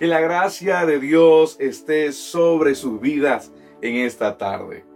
[0.00, 3.52] Que la gracia de Dios esté sobre sus vidas
[3.82, 4.86] en esta tarde.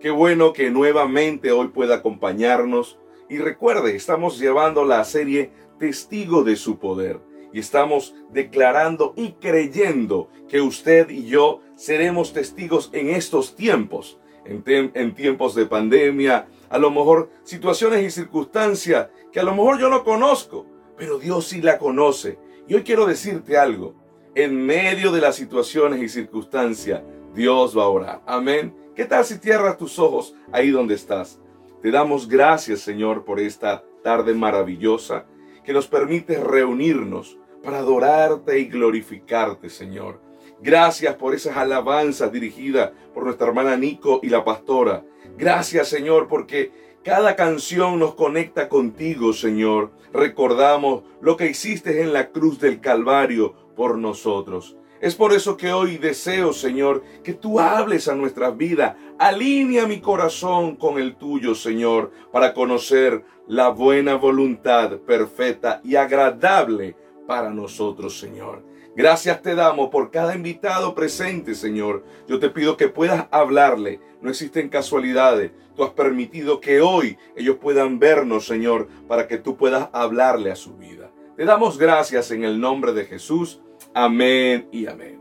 [0.00, 2.98] Qué bueno que nuevamente hoy pueda acompañarnos.
[3.28, 7.20] Y recuerde, estamos llevando la serie Testigo de su Poder.
[7.52, 14.18] Y estamos declarando y creyendo que usted y yo seremos testigos en estos tiempos.
[14.46, 19.90] En, tiempos de pandemia, a lo mejor situaciones y circunstancias que a lo mejor yo
[19.90, 20.64] no conozco,
[20.96, 22.38] pero Dios sí la conoce.
[22.66, 24.02] Y hoy quiero decirte algo.
[24.36, 27.02] En medio de las situaciones y circunstancias,
[27.36, 28.22] Dios va a orar.
[28.26, 28.74] Amén.
[28.96, 31.38] ¿Qué tal si cierras tus ojos ahí donde estás?
[31.80, 35.26] Te damos gracias, Señor, por esta tarde maravillosa
[35.62, 40.20] que nos permite reunirnos para adorarte y glorificarte, Señor.
[40.60, 45.04] Gracias por esas alabanzas dirigidas por nuestra hermana Nico y la pastora.
[45.38, 46.72] Gracias, Señor, porque
[47.04, 49.92] cada canción nos conecta contigo, Señor.
[50.12, 54.76] Recordamos lo que hiciste en la cruz del Calvario por nosotros.
[55.00, 58.96] Es por eso que hoy deseo, Señor, que tú hables a nuestra vida.
[59.18, 66.96] Alinea mi corazón con el tuyo, Señor, para conocer la buena voluntad perfecta y agradable
[67.26, 68.64] para nosotros, Señor.
[68.96, 72.04] Gracias te damos por cada invitado presente, Señor.
[72.28, 74.00] Yo te pido que puedas hablarle.
[74.22, 75.50] No existen casualidades.
[75.74, 80.56] Tú has permitido que hoy ellos puedan vernos, Señor, para que tú puedas hablarle a
[80.56, 81.03] su vida.
[81.36, 83.60] Te damos gracias en el nombre de Jesús.
[83.92, 85.20] Amén y amén.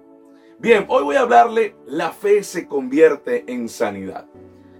[0.59, 4.28] Bien, hoy voy a hablarle, la fe se convierte en sanidad.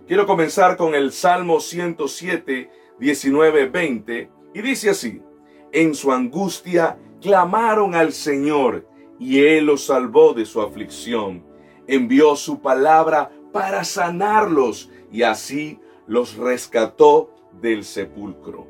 [0.08, 5.24] Quiero comenzar con el Salmo 107, 19, 20, y dice así,
[5.72, 11.44] en su angustia clamaron al Señor, y Él los salvó de su aflicción.
[11.88, 18.68] Envió su palabra para sanarlos, y así los rescató del sepulcro.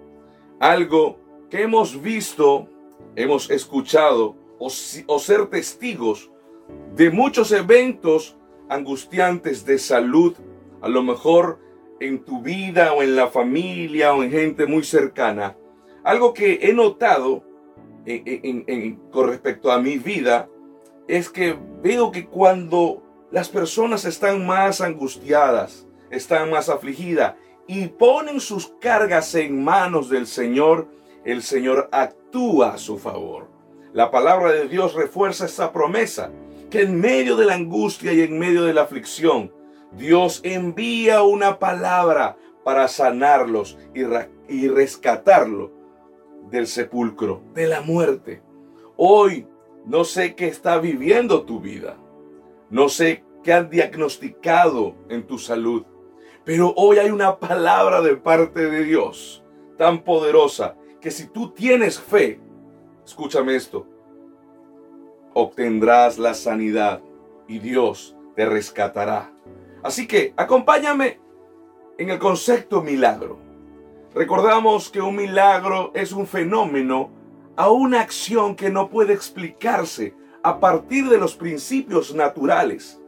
[0.62, 1.23] Algo
[1.54, 2.68] que hemos visto,
[3.16, 6.32] hemos escuchado, o, ser testigos
[6.96, 8.36] de muchos eventos
[8.70, 10.36] angustiantes de salud,
[10.82, 11.60] a lo mejor
[12.00, 15.56] en tu vida o en la familia o en gente muy cercana.
[16.04, 17.44] Algo que he notado
[19.12, 20.50] con respecto a mi vida
[21.08, 27.36] es que veo que cuando las personas están más angustiadas, están más afligidas
[27.68, 30.88] y ponen sus cargas en manos del Señor,
[31.26, 33.48] el Señor actúa a su favor.
[33.94, 36.32] La palabra de Dios refuerza esa promesa,
[36.70, 39.52] que en medio de la angustia y en medio de la aflicción,
[39.92, 45.72] Dios envía una palabra para sanarlos y, rescatarlo
[46.50, 48.42] del sepulcro, de la muerte.
[48.98, 49.48] Hoy
[49.86, 51.98] no sé qué está viviendo tu vida.
[52.70, 55.86] No sé qué han diagnosticado en tu salud.
[56.46, 59.44] Pero hoy hay una palabra de parte de Dios
[59.78, 62.40] tan poderosa que si tú tienes fe,
[63.06, 63.86] escúchame esto,
[65.34, 67.02] obtendrás la sanidad
[67.46, 69.30] y Dios te rescatará.
[69.84, 71.20] Así que acompáñame
[71.98, 73.38] en el concepto milagro.
[74.16, 77.10] Recordamos que un milagro es un fenómeno
[77.58, 83.02] a una acción que no puede explicarse a partir de los principios naturales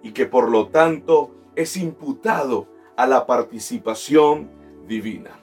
[0.00, 4.48] y que por lo tanto es imputado a la participación
[4.86, 5.41] divina.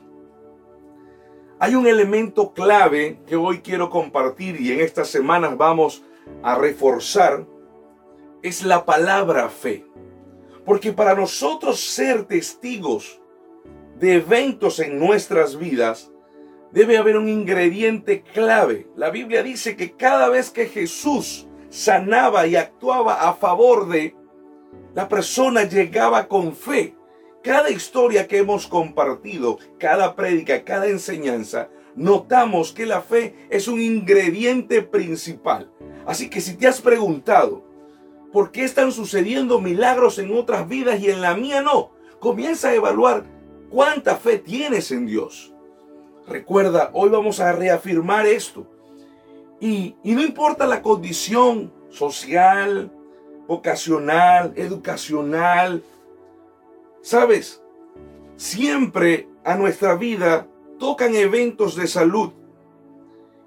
[1.62, 6.04] Hay un elemento clave que hoy quiero compartir y en estas semanas vamos
[6.42, 7.46] a reforzar,
[8.42, 9.86] es la palabra fe.
[10.66, 13.22] Porque para nosotros ser testigos
[13.98, 16.12] de eventos en nuestras vidas,
[16.72, 18.88] debe haber un ingrediente clave.
[18.96, 24.16] La Biblia dice que cada vez que Jesús sanaba y actuaba a favor de,
[24.96, 26.96] la persona llegaba con fe.
[27.44, 33.80] Cada historia que hemos compartido, cada prédica, cada enseñanza, notamos que la fe es un
[33.80, 35.72] ingrediente principal.
[36.06, 37.64] Así que si te has preguntado,
[38.34, 41.92] ¿por qué están sucediendo milagros en otras vidas y en la mía no?
[42.20, 43.24] Comienza a evaluar
[43.70, 45.54] cuánta fe tienes en Dios.
[46.28, 48.68] Recuerda, hoy vamos a reafirmar esto.
[49.62, 52.92] Y, y no importa la condición social,
[53.48, 55.84] vocacional, educacional,
[57.02, 57.64] Sabes,
[58.36, 60.48] siempre a nuestra vida
[60.78, 62.32] tocan eventos de salud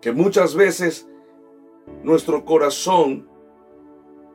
[0.00, 1.08] que muchas veces
[2.02, 3.28] nuestro corazón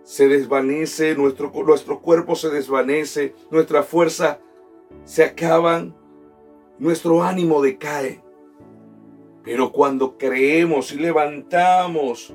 [0.03, 4.39] se desvanece, nuestro, nuestro cuerpo se desvanece, nuestra fuerza
[5.03, 5.95] se acaban,
[6.79, 8.23] nuestro ánimo decae.
[9.43, 12.33] Pero cuando creemos y levantamos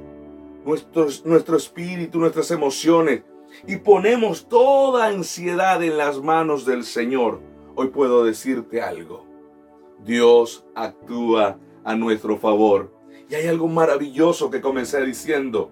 [1.24, 3.22] nuestro espíritu, nuestras emociones,
[3.66, 7.40] y ponemos toda ansiedad en las manos del Señor,
[7.74, 9.24] hoy puedo decirte algo.
[10.04, 12.92] Dios actúa a nuestro favor.
[13.28, 15.70] Y hay algo maravilloso que comencé diciendo.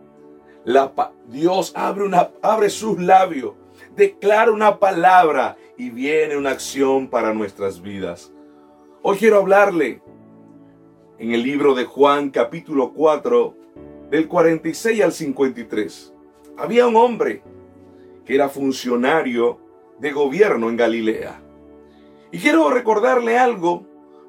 [0.64, 0.92] la,
[1.28, 3.54] Dios abre, una, abre sus labios,
[3.96, 8.32] declara una palabra y viene una acción para nuestras vidas.
[9.02, 10.00] Hoy quiero hablarle
[11.18, 13.56] en el libro de Juan capítulo 4
[14.10, 16.14] del 46 al 53.
[16.56, 17.42] Había un hombre
[18.24, 19.60] que era funcionario
[19.98, 21.42] de gobierno en Galilea.
[22.32, 23.86] Y quiero recordarle algo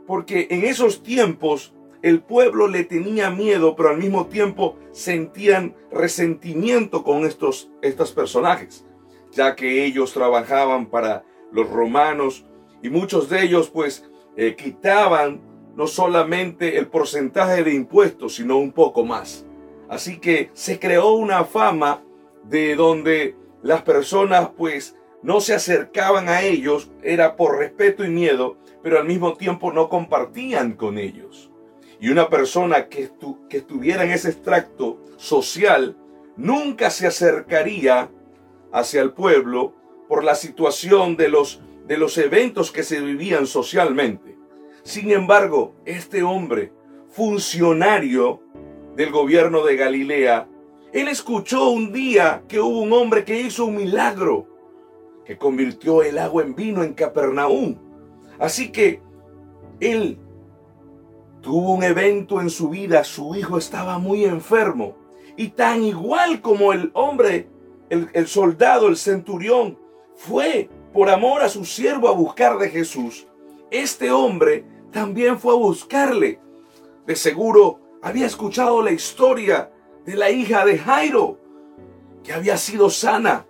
[0.08, 7.04] porque en esos tiempos el pueblo le tenía miedo, pero al mismo tiempo sentían resentimiento
[7.04, 8.86] con estos, estos personajes,
[9.32, 12.46] ya que ellos trabajaban para los romanos
[12.82, 15.42] y muchos de ellos pues eh, quitaban
[15.76, 19.46] no solamente el porcentaje de impuestos, sino un poco más.
[19.90, 22.04] Así que se creó una fama
[22.44, 28.58] de donde las personas pues no se acercaban a ellos, era por respeto y miedo,
[28.82, 31.52] pero al mismo tiempo no compartían con ellos.
[32.00, 33.12] Y una persona que,
[33.52, 35.96] estuviera en ese extracto social
[36.36, 38.10] nunca se acercaría
[38.72, 39.76] hacia el pueblo
[40.08, 44.36] por la situación de los, de los eventos que se vivían socialmente.
[44.82, 46.74] Sin embargo, este hombre,
[47.10, 48.42] funcionario
[48.96, 50.48] del gobierno de Galilea,
[50.94, 54.48] él escuchó un día que hubo un hombre que hizo un milagro,
[55.26, 57.76] que convirtió el agua en vino en Capernaum.
[58.40, 59.02] Así que
[59.80, 60.20] él
[61.42, 64.96] Tuvo un evento en su vida, su hijo estaba muy enfermo.
[65.36, 67.50] Y tan igual como el hombre,
[67.90, 69.78] el, soldado, el centurión,
[70.16, 73.28] fue por amor a su siervo a buscar de Jesús,
[73.72, 76.40] este hombre también fue a buscarle.
[77.08, 79.72] De seguro había escuchado la historia
[80.06, 81.40] de la hija de Jairo,
[82.24, 83.46] que había sido sana.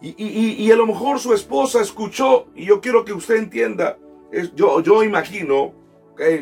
[0.00, 3.98] Y, y, a lo mejor su esposa escuchó, y yo quiero que usted entienda,
[4.54, 5.72] yo, yo imagino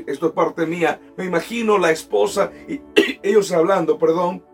[0.07, 2.81] esto es parte mía, me imagino la esposa y
[3.23, 4.45] ellos hablando, perdón,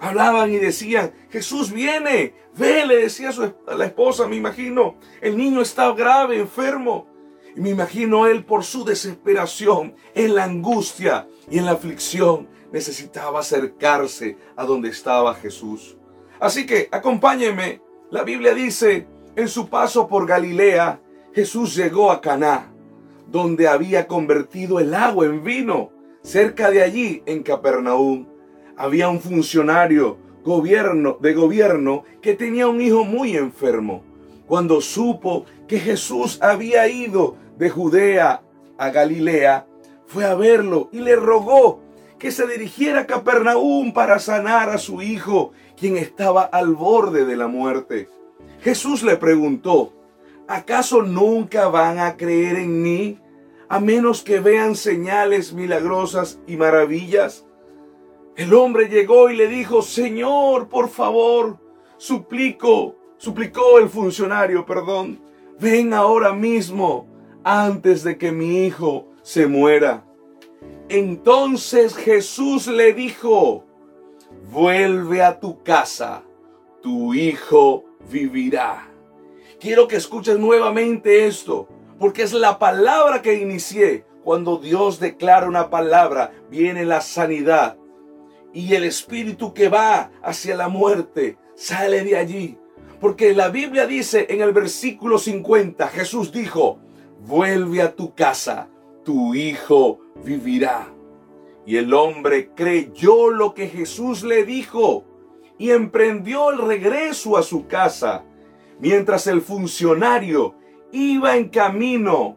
[0.00, 3.30] hablaban y decían, Jesús viene, ve, le decía
[3.66, 7.06] a, la esposa, me imagino, el niño está grave, enfermo.
[7.54, 13.40] Y me imagino él por su desesperación, en la angustia y en la aflicción, necesitaba
[13.40, 15.96] acercarse a donde estaba Jesús.
[16.38, 17.80] Así que acompáñenme.
[18.10, 21.00] La Biblia dice, en su paso por Galilea,
[21.32, 22.70] Jesús llegó a Caná
[23.26, 25.90] donde había convertido el agua en vino.
[26.22, 28.26] Cerca de allí, en Capernaum,
[28.76, 34.04] había un funcionario gobierno, de gobierno que tenía un hijo muy enfermo.
[34.46, 38.42] Cuando supo que Jesús había ido de Judea
[38.76, 39.66] a Galilea,
[40.06, 41.80] fue a verlo y le rogó
[42.18, 47.36] que se dirigiera a Capernaum para sanar a su hijo, quien estaba al borde de
[47.36, 48.08] la muerte.
[48.60, 49.92] Jesús le preguntó,
[50.48, 53.20] ¿acaso nunca van a creer en mí
[53.68, 57.46] a menos que vean señales milagrosas y maravillas?
[58.36, 61.58] El hombre llegó y le dijo, Señor, por favor,
[61.96, 65.20] suplico, suplicó el funcionario, perdón,
[65.58, 67.06] ven ahora mismo
[67.44, 70.04] antes de que mi hijo se muera.
[70.88, 73.64] Entonces Jesús le dijo,
[74.52, 76.22] vuelve a tu casa,
[76.80, 78.88] tu hijo vivirá.
[79.58, 81.68] Quiero que escuches nuevamente esto,
[81.98, 84.04] porque es la palabra que inicié.
[84.22, 87.78] Cuando Dios declara una palabra, viene la sanidad.
[88.52, 92.58] Y el espíritu que va hacia la muerte sale de allí.
[93.00, 96.78] Porque la Biblia dice en el versículo 50, Jesús dijo,
[97.20, 98.68] vuelve a tu casa,
[99.06, 100.92] tu hijo vivirá.
[101.64, 105.04] Y el hombre creyó lo que Jesús le dijo
[105.58, 108.24] y emprendió el regreso a su casa
[108.80, 110.56] mientras el funcionario
[110.90, 112.36] iba en camino.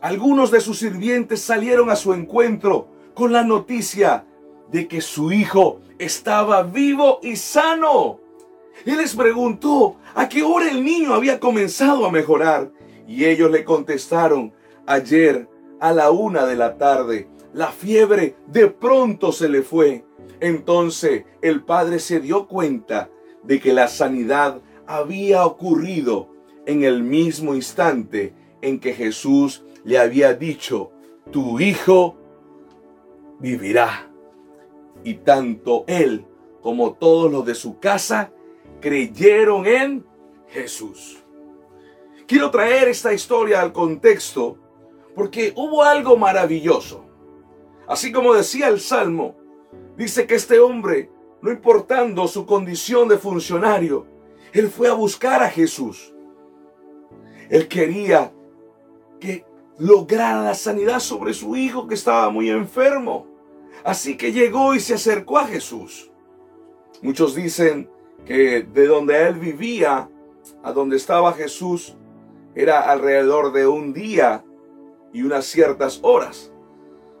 [0.00, 4.26] Algunos de sus sirvientes salieron a su encuentro con la noticia
[4.70, 8.18] de que su hijo estaba vivo y sano.
[8.84, 12.72] Él les preguntó a qué hora el niño había comenzado a mejorar
[13.06, 14.52] y ellos le contestaron,
[14.84, 15.48] ayer
[15.80, 20.04] a la una de la tarde, la fiebre de pronto se le fue.
[20.40, 23.10] Entonces el padre se dio cuenta
[23.42, 26.28] de que la sanidad había ocurrido
[26.66, 30.90] en el mismo instante en que Jesús le había dicho,
[31.30, 32.16] tu hijo
[33.38, 34.10] vivirá.
[35.04, 36.26] Y tanto él
[36.60, 38.32] como todos los de su casa
[38.80, 40.04] creyeron en
[40.48, 41.22] Jesús.
[42.26, 44.58] Quiero traer esta historia al contexto
[45.16, 47.02] porque hubo algo maravilloso.
[47.88, 49.34] Así como decía el Salmo,
[49.96, 54.06] dice que este hombre, no importando su condición de funcionario,
[54.52, 56.14] él fue a buscar a Jesús.
[57.48, 58.30] Él quería
[59.18, 59.46] que
[59.78, 63.26] lograra la sanidad sobre su hijo que estaba muy enfermo.
[63.84, 66.10] Así que llegó y se acercó a Jesús.
[67.00, 67.88] Muchos dicen
[68.26, 70.10] que de donde él vivía
[70.62, 71.96] a donde estaba Jesús
[72.54, 74.44] era alrededor de un día
[75.12, 76.52] y unas ciertas horas.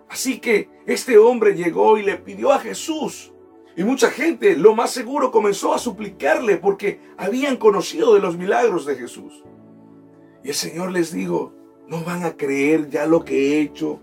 [0.08, 3.32] Así que este hombre llegó y le pidió a Jesús.
[3.76, 8.86] Y mucha gente, lo más seguro, comenzó a suplicarle porque habían conocido de los milagros
[8.86, 9.44] de Jesús.
[10.42, 11.52] Y el Señor les dijo,
[11.88, 14.00] no van a creer ya lo que he hecho.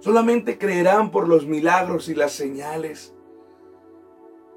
[0.00, 3.14] Solamente creerán por los milagros y las señales.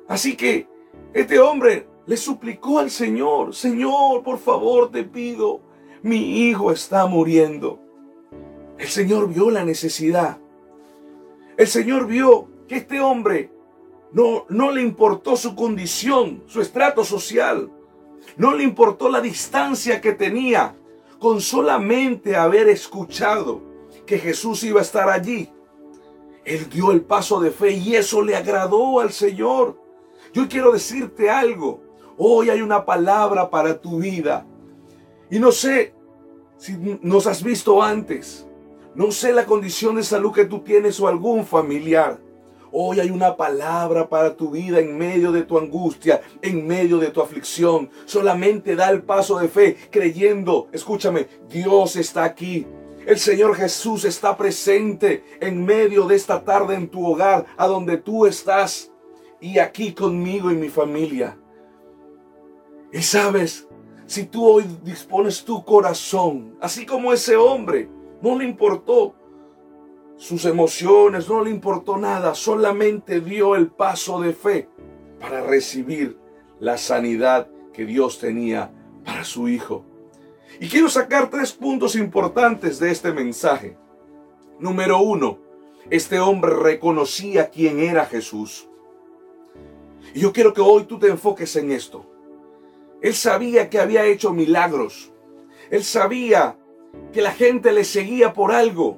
[0.08, 0.68] Así que
[1.14, 5.62] este hombre le suplicó al Señor, Señor, por favor te pido,
[6.02, 7.82] mi hijo está muriendo.
[8.78, 10.38] El Señor vio la necesidad.
[11.58, 13.52] El Señor vio que este hombre
[14.12, 17.72] no, no le importó su condición, su estrato social.
[18.36, 20.76] No le importó la distancia que tenía
[21.20, 23.62] con solamente haber escuchado
[24.06, 25.50] que Jesús iba a estar allí.
[26.46, 29.82] Él dio el paso de fe y eso le agradó al Señor.
[30.34, 31.82] Yo quiero decirte algo.
[32.18, 34.46] Hoy hay una palabra para tu vida.
[35.30, 35.94] Y no sé
[36.58, 38.47] si nos has visto antes.
[38.98, 42.20] No sé la condición de salud que tú tienes o algún familiar.
[42.72, 47.12] Hoy hay una palabra para tu vida en medio de tu angustia, en medio de
[47.12, 47.92] tu aflicción.
[48.06, 52.66] Solamente da el paso de fe creyendo, escúchame, Dios está aquí.
[53.06, 57.98] El Señor Jesús está presente en medio de esta tarde en tu hogar, a donde
[57.98, 58.92] tú estás,
[59.40, 61.38] y aquí conmigo y mi familia.
[62.92, 63.68] Y sabes,
[64.08, 69.16] si tú hoy dispones tu corazón, así como ese hombre, no le importó
[70.18, 74.70] sus emociones, no le importó nada, solamente dio el paso de fe
[75.20, 76.18] para recibir
[76.60, 78.72] la sanidad que Dios tenía
[79.06, 79.86] para su hijo.
[80.60, 83.78] Y quiero sacar tres puntos importantes de este mensaje.
[84.60, 85.38] Número uno,
[85.92, 88.68] este hombre reconocía quién era Jesús.
[90.16, 92.06] Y yo quiero que hoy tú te enfoques en esto.
[93.02, 95.14] Él sabía que había hecho milagros.
[95.70, 96.58] Él sabía
[97.12, 98.98] que la gente le seguía por algo.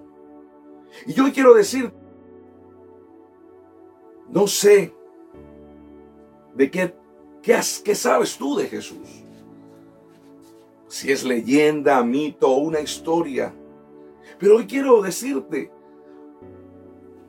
[1.05, 1.91] Y yo quiero decir,
[4.29, 4.93] no sé
[6.55, 6.93] de qué,
[7.41, 9.07] qué, qué sabes tú de Jesús.
[10.87, 13.53] Si es leyenda, mito o una historia.
[14.39, 15.71] Pero hoy quiero decirte,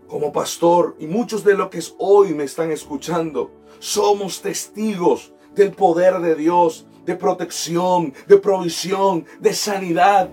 [0.09, 6.21] como pastor, y muchos de los que hoy me están escuchando, somos testigos del poder
[6.21, 10.31] de Dios, de protección, de provisión, de sanidad.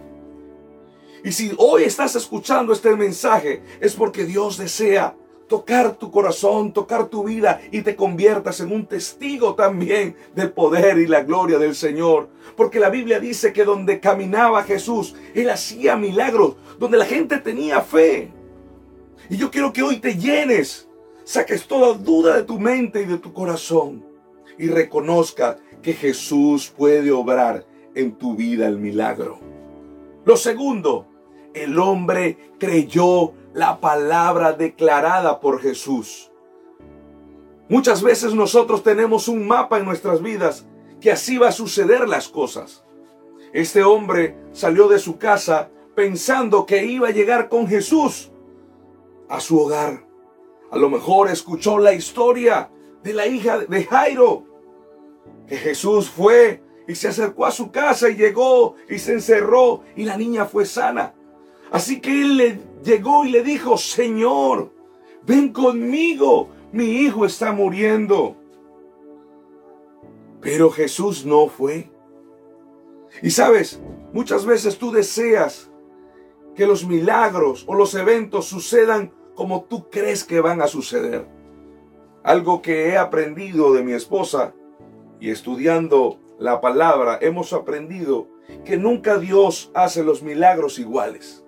[1.23, 5.15] Y si hoy estás escuchando este mensaje, es porque Dios desea
[5.47, 10.97] tocar tu corazón, tocar tu vida y te conviertas en un testigo también del poder
[10.97, 12.29] y la gloria del Señor.
[12.55, 17.81] Porque la Biblia dice que donde caminaba Jesús, Él hacía milagros, donde la gente tenía
[17.81, 18.31] fe.
[19.29, 20.87] Y yo quiero que hoy te llenes,
[21.23, 24.05] saques toda duda de tu mente y de tu corazón
[24.57, 29.39] y reconozca que Jesús puede obrar en tu vida el milagro.
[30.27, 31.07] Lo segundo,
[31.53, 36.33] el hombre creyó la palabra declarada por Jesús.
[37.69, 40.67] Muchas veces nosotros tenemos un mapa en nuestras vidas
[40.99, 42.83] que así va a suceder las cosas.
[43.53, 48.29] Este hombre salió de su casa pensando que iba a llegar con Jesús
[49.29, 50.05] a su hogar.
[50.71, 52.69] A lo mejor escuchó la historia
[53.01, 54.43] de la hija de Jairo,
[55.47, 60.05] que Jesús fue y se acercó a su casa y llegó y se encerró y
[60.05, 61.13] la niña fue sana.
[61.71, 64.71] Así que él le llegó y le dijo, Señor,
[65.25, 68.37] ven conmigo, mi hijo está muriendo.
[70.39, 71.91] Pero Jesús no fue.
[73.21, 73.81] Y sabes,
[74.13, 75.69] muchas veces tú deseas
[76.55, 81.27] que los milagros o los eventos sucedan como tú crees que van a suceder.
[82.23, 84.53] Algo que he aprendido de mi esposa
[85.19, 88.27] y estudiando la palabra, hemos aprendido
[88.63, 91.43] que nunca Dios hace los milagros iguales.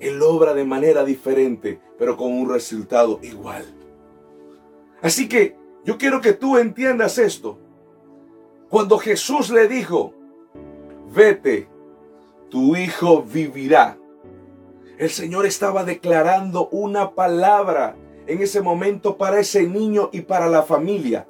[0.00, 3.64] Él obra de manera diferente, pero con un resultado igual.
[5.02, 7.58] Así que yo quiero que tú entiendas esto.
[8.68, 10.14] Cuando Jesús le dijo,
[11.14, 11.68] vete,
[12.50, 13.98] tu hijo vivirá.
[14.98, 17.96] El Señor estaba declarando una palabra
[18.26, 21.28] en ese momento para ese niño y para la familia.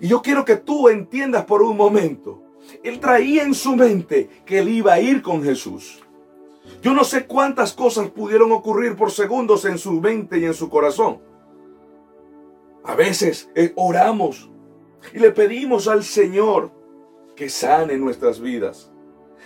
[0.00, 2.42] Y yo quiero que tú entiendas por un momento.
[2.82, 6.00] Él traía en su mente que él iba a ir con Jesús.
[6.82, 10.68] Yo no sé cuántas cosas pudieron ocurrir por segundos en su mente y en su
[10.68, 11.20] corazón.
[12.84, 14.50] A veces eh, oramos
[15.12, 16.70] y le pedimos al Señor
[17.36, 18.90] que sane nuestras vidas.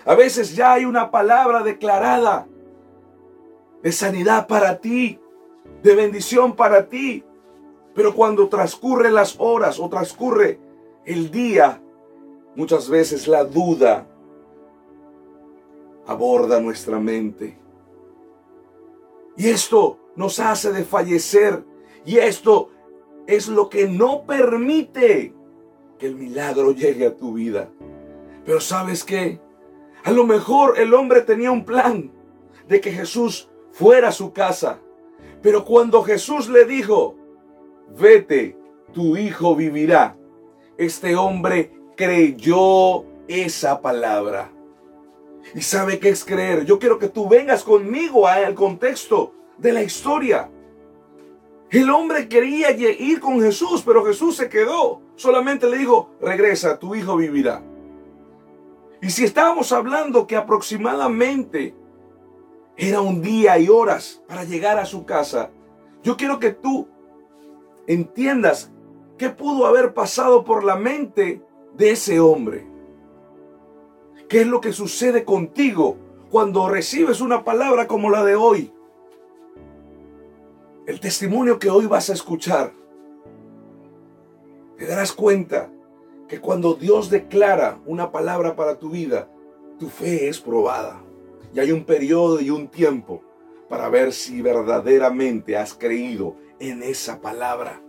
[0.04, 2.46] A veces ya hay una palabra declarada
[3.82, 5.18] de sanidad para ti,
[5.82, 7.24] de bendición para ti.
[7.94, 10.58] Pero cuando transcurren las horas o transcurre
[11.04, 11.80] el día,
[12.56, 14.06] muchas veces la duda
[16.06, 17.58] aborda nuestra mente.
[19.36, 21.64] Y esto nos hace desfallecer.
[22.04, 22.70] Y esto
[23.26, 25.34] es lo que no permite
[25.98, 27.70] que el milagro llegue a tu vida.
[28.44, 29.40] Pero sabes qué?
[30.04, 32.12] A lo mejor el hombre tenía un plan
[32.68, 34.80] de que Jesús fuera a su casa.
[35.42, 37.16] Pero cuando Jesús le dijo,
[37.88, 38.56] vete,
[38.92, 40.16] tu hijo vivirá,
[40.76, 44.50] este hombre creyó esa palabra.
[45.54, 46.64] ¿Y sabe qué es creer?
[46.64, 50.50] Yo quiero que tú vengas conmigo al contexto de la historia.
[51.70, 55.00] El hombre quería ir con Jesús, pero Jesús se quedó.
[55.16, 57.62] Solamente le dijo, regresa, tu hijo vivirá.
[59.02, 61.74] Y si estábamos hablando que aproximadamente
[62.76, 65.50] era un día y horas para llegar a su casa,
[66.02, 66.88] yo quiero que tú
[67.86, 68.72] entiendas
[69.18, 71.42] qué pudo haber pasado por la mente
[71.76, 72.66] de ese hombre.
[74.28, 75.96] ¿Qué es lo que sucede contigo
[76.30, 78.72] cuando recibes una palabra como la de hoy?
[80.86, 82.72] El testimonio que hoy vas a escuchar,
[84.76, 85.70] te darás cuenta
[86.28, 89.28] que cuando Dios declara una palabra para tu vida,
[89.78, 91.02] tu fe es probada.
[91.54, 93.22] Y hay un periodo y un tiempo
[93.68, 97.82] para ver si verdaderamente has creído en esa palabra.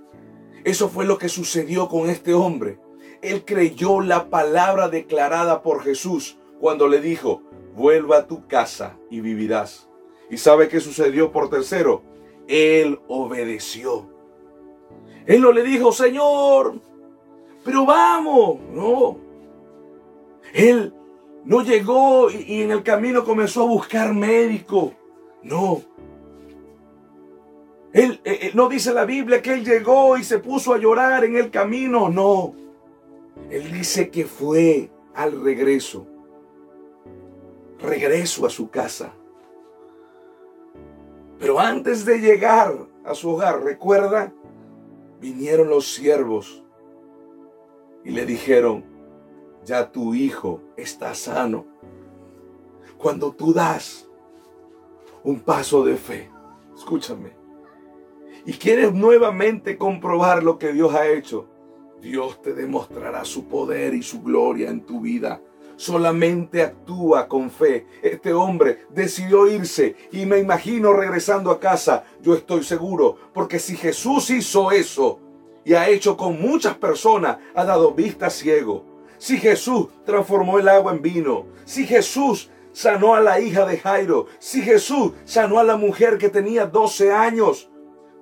[0.63, 2.79] Eso fue lo que sucedió con este hombre.
[3.21, 7.41] Él creyó la palabra declarada por Jesús cuando le dijo,
[7.75, 9.89] vuelva a tu casa y vivirás.
[10.29, 12.03] ¿Y sabe qué sucedió por tercero?
[12.47, 14.09] Él obedeció.
[15.25, 16.79] Él no le dijo, Señor,
[17.63, 18.59] pero vamos.
[18.71, 19.17] No.
[20.53, 20.93] Él
[21.43, 24.93] no llegó y, en el camino comenzó a buscar médico.
[25.43, 25.81] No.
[27.95, 31.23] Él, eh, eh, no dice la Biblia que él llegó y se puso a llorar
[31.23, 32.09] en el camino.
[32.09, 32.53] No.
[33.49, 36.05] Él dice que fue al regreso.
[37.79, 39.13] Regreso a su casa.
[41.39, 44.33] Pero antes de llegar a su hogar, recuerda,
[45.21, 46.65] vinieron los siervos
[48.03, 48.83] y le dijeron,
[49.63, 51.65] ya tu hijo está sano.
[52.97, 54.05] Cuando tú das
[55.23, 56.29] un paso de fe,
[56.75, 57.44] escúchame,
[58.45, 61.47] y quieres nuevamente comprobar lo que Dios ha hecho,
[62.01, 65.41] Dios te demostrará su poder y su gloria en tu vida
[65.77, 67.87] solamente actúa con fe.
[68.01, 72.03] Este hombre decidió irse y me imagino regresando a casa.
[72.21, 75.19] Yo estoy seguro, porque si Jesús hizo eso
[75.63, 78.85] y ha hecho con muchas personas, ha dado vista ciego.
[79.17, 84.27] Si Jesús transformó el agua en vino, si Jesús sanó a la hija de Jairo,
[84.39, 87.69] si Jesús sanó a la mujer que tenía 12 años,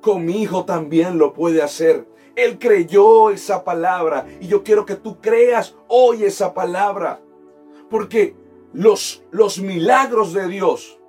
[0.04, 2.06] con mi hijo también lo puede hacer.
[2.36, 7.22] Él creyó esa palabra y yo quiero que tú creas hoy esa palabra.
[7.90, 8.36] Porque
[8.74, 11.00] los, los milagros de Dios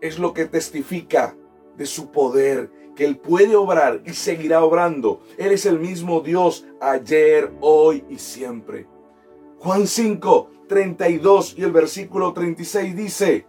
[0.00, 1.36] es lo que testifica
[1.76, 5.20] de su poder, que Él puede obrar y seguirá obrando.
[5.38, 8.88] Él es el mismo Dios ayer, hoy y siempre.
[9.58, 13.46] Juan 5, 32 y el versículo 36 dice,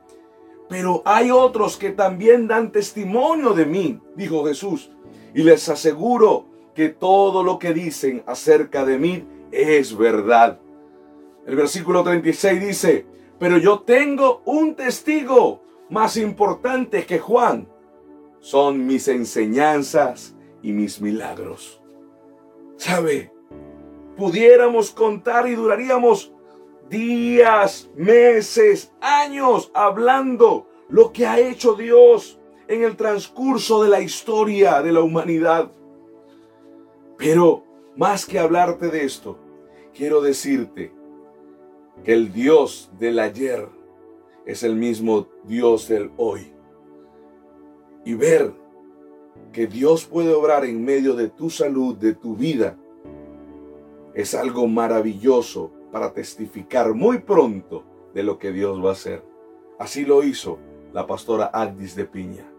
[0.71, 4.89] pero hay otros que también dan testimonio de mí, dijo Jesús,
[5.33, 10.61] y les aseguro que todo lo que dicen acerca de mí es verdad.
[11.45, 13.05] El versículo 36 dice,
[13.37, 17.67] pero yo tengo un testigo más importante que Juan.
[18.39, 21.81] Son mis enseñanzas y mis milagros.
[22.77, 23.33] ¿Sabe?
[24.15, 26.31] Pudiéramos contar y duraríamos
[26.91, 34.81] días, meses, años hablando lo que ha hecho Dios en el transcurso de la historia
[34.81, 35.71] de la humanidad.
[37.17, 37.63] Pero
[37.95, 39.39] más que hablarte de esto,
[39.93, 40.91] quiero decirte
[42.03, 43.69] que el Dios del ayer
[44.45, 46.53] es el mismo Dios del hoy.
[48.03, 48.53] Y ver
[49.53, 52.77] que Dios puede obrar en medio de tu salud, de tu vida,
[54.13, 59.23] es algo maravilloso para testificar muy pronto de lo que Dios va a hacer.
[59.79, 60.59] Así lo hizo
[60.93, 62.51] la pastora Agdis de Piña.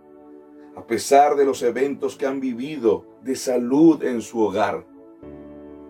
[0.77, 4.87] A pesar de los eventos que han vivido de salud en su hogar,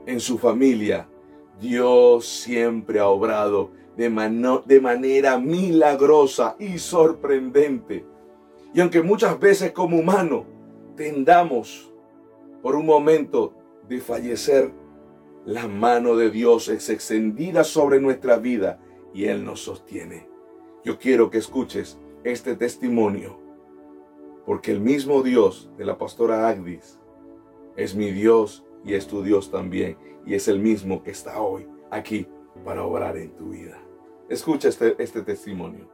[0.06, 1.08] en su familia,
[1.60, 4.10] Dios siempre ha obrado de,
[4.66, 8.04] de, manera milagrosa y sorprendente.
[8.74, 10.44] Y aunque muchas veces como humano
[10.96, 11.92] tendamos
[12.62, 13.54] por un momento
[13.88, 14.72] de fallecer,
[15.44, 18.80] la mano de Dios es extendida sobre nuestra vida
[19.12, 20.28] y Él nos sostiene.
[20.84, 23.40] Yo quiero que escuches este testimonio,
[24.46, 26.98] porque el mismo Dios de la pastora Agdis
[27.76, 29.96] es mi Dios y es tu Dios también.
[30.24, 32.28] Y es el mismo que está hoy aquí
[32.64, 33.80] para obrar en tu vida.
[34.28, 35.88] Escucha este, este testimonio.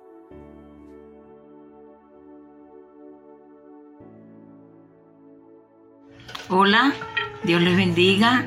[6.50, 6.92] Hola,
[7.44, 8.46] Dios les bendiga.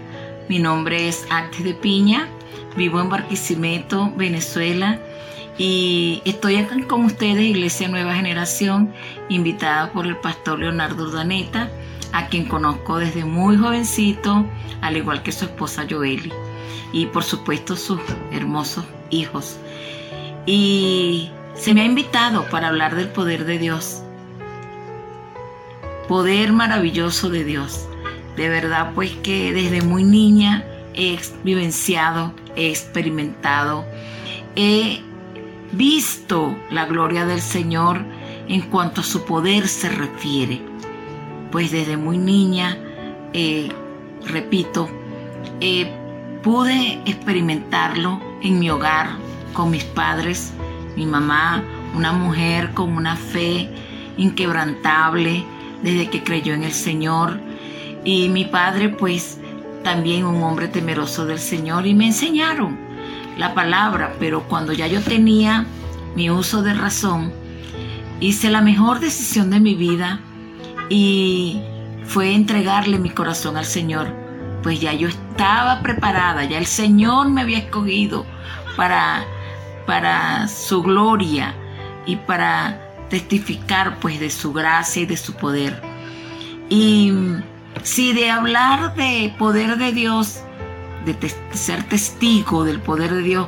[0.51, 2.27] Mi nombre es Acte de Piña.
[2.75, 4.99] Vivo en Barquisimeto, Venezuela.
[5.57, 8.91] Y estoy acá con ustedes, Iglesia Nueva Generación,
[9.29, 11.69] invitada por el pastor Leonardo Urdaneta,
[12.11, 14.45] a quien conozco desde muy jovencito,
[14.81, 16.33] al igual que su esposa Joeli.
[16.91, 18.01] Y por supuesto sus
[18.33, 19.55] hermosos hijos.
[20.45, 24.03] Y se me ha invitado para hablar del poder de Dios.
[26.09, 27.87] Poder maravilloso de Dios.
[28.35, 30.63] De verdad, pues que desde muy niña
[30.93, 33.85] he vivenciado, he experimentado,
[34.55, 35.01] he
[35.73, 37.99] visto la gloria del Señor
[38.47, 40.61] en cuanto a su poder se refiere.
[41.51, 42.77] Pues desde muy niña,
[43.33, 43.69] eh,
[44.25, 44.89] repito,
[45.59, 45.91] eh,
[46.43, 49.09] pude experimentarlo en mi hogar
[49.53, 50.53] con mis padres,
[50.95, 51.63] mi mamá,
[51.95, 53.69] una mujer con una fe
[54.17, 55.43] inquebrantable
[55.83, 57.39] desde que creyó en el Señor
[58.03, 59.39] y mi padre pues
[59.83, 62.77] también un hombre temeroso del Señor y me enseñaron
[63.37, 65.65] la palabra, pero cuando ya yo tenía
[66.15, 67.31] mi uso de razón,
[68.19, 70.19] hice la mejor decisión de mi vida
[70.89, 71.61] y
[72.05, 74.13] fue entregarle mi corazón al Señor,
[74.61, 78.25] pues ya yo estaba preparada, ya el Señor me había escogido
[78.75, 79.25] para
[79.85, 81.53] para su gloria
[82.05, 85.81] y para testificar pues de su gracia y de su poder.
[86.69, 87.11] Y
[87.83, 90.41] si de hablar de poder de Dios,
[91.05, 91.15] de,
[91.53, 93.47] ser testigo del poder de Dios,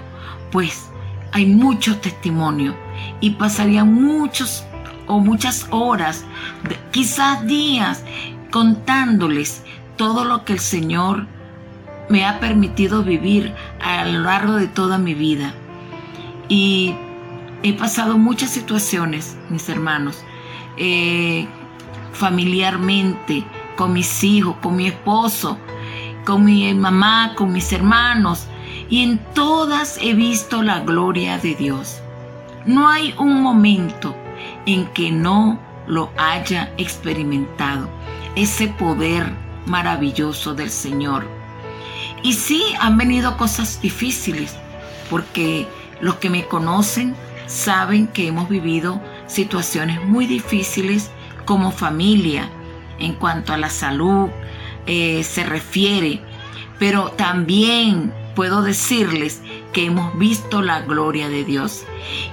[0.52, 0.90] pues
[1.32, 2.76] hay muchos testimonios
[3.20, 4.64] y pasarían muchos
[5.08, 6.26] o muchas horas,
[6.92, 8.04] quizás días,
[8.52, 9.64] contándoles
[9.98, 11.28] todo lo que el Señor
[12.10, 15.54] me ha permitido vivir a lo largo de toda mi vida.
[16.50, 16.96] Y
[17.64, 20.24] he pasado muchas situaciones, mis hermanos,
[20.78, 21.48] eh,
[22.12, 25.58] familiarmente, con mis hijos, con mi esposo,
[26.26, 28.48] con mi mamá, con mis hermanos,
[28.90, 32.02] y en todas he visto la gloria de Dios.
[32.66, 34.16] No hay un momento
[34.66, 37.90] en que no lo haya experimentado,
[38.36, 39.32] ese poder
[39.66, 41.28] maravilloso del Señor.
[42.22, 44.56] Y sí, han venido cosas difíciles,
[45.10, 45.68] porque
[46.00, 47.16] los que me conocen
[47.48, 51.12] saben que hemos vivido situaciones muy difíciles
[51.46, 52.50] como familia,
[53.04, 54.30] en cuanto a la salud
[54.86, 56.22] eh, se refiere,
[56.80, 61.84] pero también puedo decirles que hemos visto la gloria de Dios.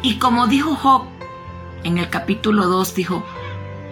[0.02, 1.04] Y como dijo Job
[1.84, 3.24] en el capítulo 2, dijo,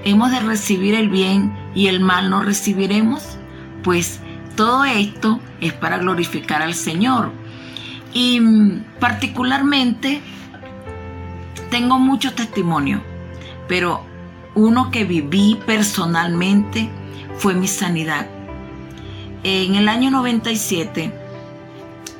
[0.04, 3.38] hemos de recibir el bien y el mal no recibiremos,
[3.82, 4.20] pues
[4.56, 7.30] todo esto es para glorificar al Señor.
[8.14, 10.20] Y mm, particularmente
[11.70, 13.02] tengo muchos testimonios,
[13.68, 14.07] pero
[14.58, 16.88] uno que viví personalmente
[17.36, 18.26] fue mi sanidad.
[19.44, 21.12] En el año 97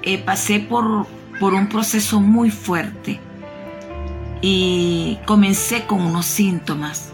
[0.02, 1.06] eh, pasé por,
[1.40, 3.20] por un proceso muy fuerte
[4.40, 7.12] y comencé con unos síntomas,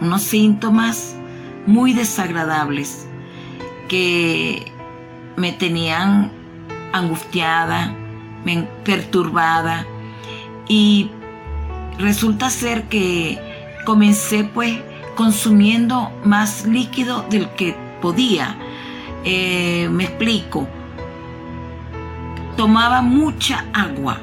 [0.00, 1.16] unos síntomas
[1.66, 3.08] muy desagradables
[3.88, 4.70] que
[5.36, 6.30] me tenían
[6.92, 7.92] angustiada,
[8.84, 9.84] perturbada
[10.68, 11.10] y
[11.98, 13.49] resulta ser que
[13.84, 14.78] comencé pues
[15.14, 18.56] consumiendo más líquido del que podía.
[19.24, 20.66] Eh, me explico.
[22.56, 24.18] Tomaba mucha agua.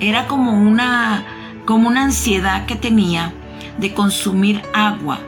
[0.00, 1.24] Era como una,
[1.64, 3.32] como una ansiedad que tenía
[3.78, 5.20] de consumir agua.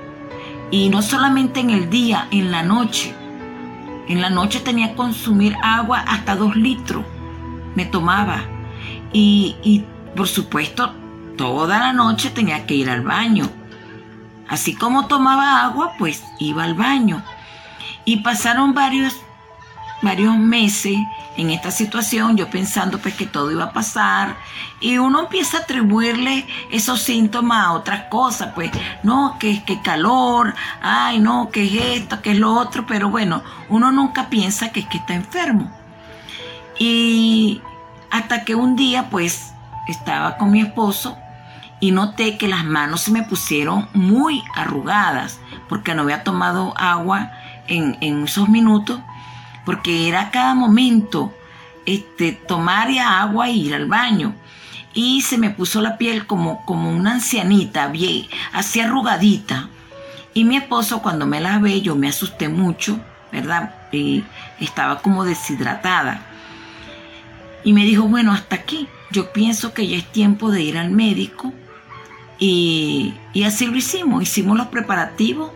[0.70, 3.14] Y no solamente en el día, en la noche.
[4.08, 7.04] En la noche tenía que consumir agua hasta dos litros.
[7.74, 8.42] Me tomaba.
[9.12, 10.92] Y, y por supuesto,
[11.38, 13.48] toda la noche tenía que ir al baño
[14.48, 17.22] Así como tomaba agua, pues iba al baño.
[18.04, 19.16] Y pasaron varios,
[20.02, 20.96] varios meses
[21.36, 24.36] en esta situación, yo pensando pues que todo iba a pasar.
[24.80, 28.70] Y uno empieza a atribuirle esos síntomas a otras cosas, pues,
[29.02, 33.08] no, que es que calor, ay, no, que es esto, que es lo otro, pero
[33.08, 35.70] bueno, uno nunca piensa que es que está enfermo.
[36.78, 37.62] Y
[38.10, 39.52] hasta que un día, pues,
[39.88, 41.16] estaba con mi esposo
[41.84, 47.30] y noté que las manos se me pusieron muy arrugadas porque no había tomado agua
[47.66, 49.00] en, esos minutos,
[49.66, 51.34] porque era cada momento
[51.84, 54.34] este, tomar agua e ir al baño.
[54.94, 59.68] Y se me puso la piel como, como una ancianita, bien, así arrugadita.
[60.32, 62.98] Y mi esposo cuando me la ve, yo me asusté mucho,
[63.30, 63.74] ¿verdad?
[63.92, 64.24] Y
[64.58, 66.22] estaba como deshidratada.
[67.62, 68.88] Y me dijo, bueno, hasta aquí.
[69.10, 71.52] Yo pienso que ya es tiempo de ir al médico.
[72.46, 73.14] Y,
[73.46, 74.22] así lo hicimos.
[74.22, 75.50] Hicimos los preparativos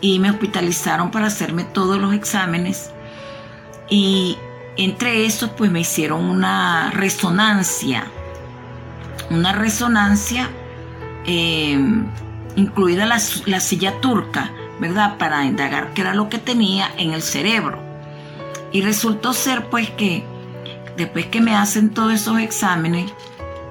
[0.00, 2.90] y me hospitalizaron para hacerme todos los exámenes.
[3.88, 4.36] Y
[4.76, 8.08] entre esos, pues me hicieron una resonancia.
[9.30, 10.50] Una resonancia
[11.26, 11.78] eh,
[12.56, 15.18] incluida la, la silla turca, ¿verdad?
[15.18, 17.78] Para indagar qué era lo que tenía en el cerebro.
[18.72, 20.24] Y resultó ser pues que
[20.96, 23.12] después que me hacen todos esos exámenes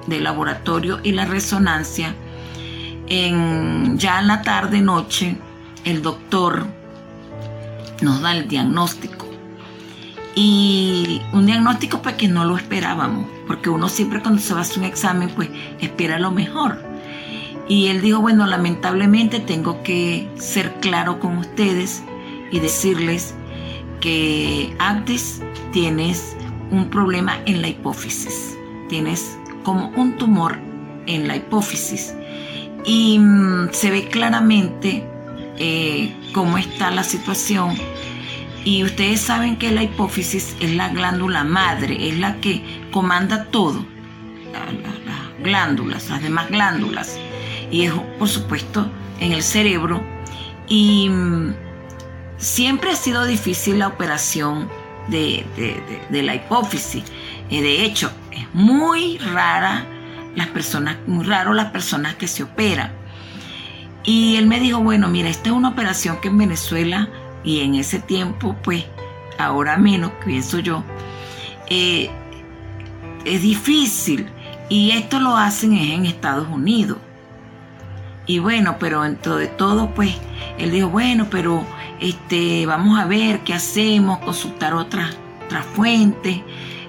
[0.06, 2.14] de laboratorio y la resonancia,
[3.08, 5.36] en, ya en la tarde noche
[5.84, 6.66] el doctor
[8.02, 9.26] nos da el diagnóstico.
[10.34, 14.62] Y un diagnóstico pues que no lo esperábamos, porque uno siempre cuando se va a
[14.62, 15.48] hacer un examen pues
[15.80, 16.78] espera lo mejor.
[17.68, 22.02] Y él dijo, bueno, lamentablemente tengo que ser claro con ustedes
[22.52, 23.34] y decirles
[24.00, 25.42] que antes
[25.72, 26.36] tienes
[26.70, 28.56] un problema en la hipófisis.
[28.88, 30.58] Tienes como un tumor
[31.06, 32.14] en la hipófisis.
[32.86, 35.04] Y mm, se ve claramente
[35.58, 37.74] eh, cómo está la situación.
[38.64, 43.84] Y ustedes saben que la hipófisis es la glándula madre, es la que comanda todo.
[44.52, 47.18] las glándulas, las demás glándulas.
[47.70, 50.02] Y es, por supuesto, en el cerebro.
[50.68, 51.54] Y mm,
[52.38, 54.68] siempre ha sido difícil la operación
[55.08, 55.44] de,
[56.10, 57.04] la hipófisis.
[57.50, 59.86] Eh, de hecho, es muy rara
[60.36, 62.92] las personas, muy raro las personas que se operan.
[64.04, 67.08] Y él me dijo, bueno, mira, esta es una operación que en Venezuela
[67.42, 68.84] y en ese tiempo, pues,
[69.38, 70.84] ahora menos, pienso yo,
[71.68, 72.10] eh,
[73.24, 74.28] es difícil.
[74.68, 76.98] Y esto lo hacen en Estados Unidos.
[78.26, 80.14] Y bueno, pero dentro de todo, pues,
[80.58, 81.64] él dijo, bueno, pero
[82.00, 86.40] este, vamos a ver qué hacemos, consultar otras, otras fuentes,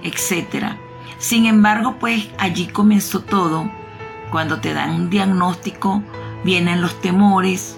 [0.04, 0.76] etc.
[1.20, 3.70] Sin embargo, pues allí comenzó todo.
[4.32, 6.04] Cuando te dan un diagnóstico,
[6.44, 7.78] vienen los temores,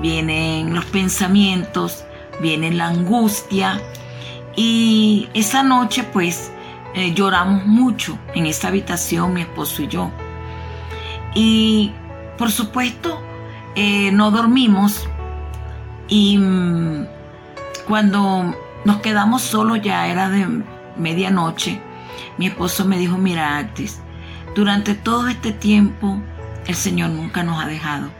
[0.00, 2.04] vienen los pensamientos,
[2.40, 3.80] viene la angustia.
[4.56, 6.52] Y esa noche, pues,
[6.94, 10.10] eh, lloramos mucho en esa habitación, mi esposo y yo.
[11.34, 11.92] Y,
[12.38, 13.20] por supuesto,
[13.74, 15.08] eh, no dormimos
[16.06, 17.06] y mm,
[17.88, 20.46] cuando nos quedamos solos, ya era de
[20.96, 21.80] medianoche,
[22.38, 24.00] mi esposo me dijo, mira, Actis,
[24.54, 26.20] durante todo este tiempo
[26.66, 28.10] el Señor nunca nos ha dejado.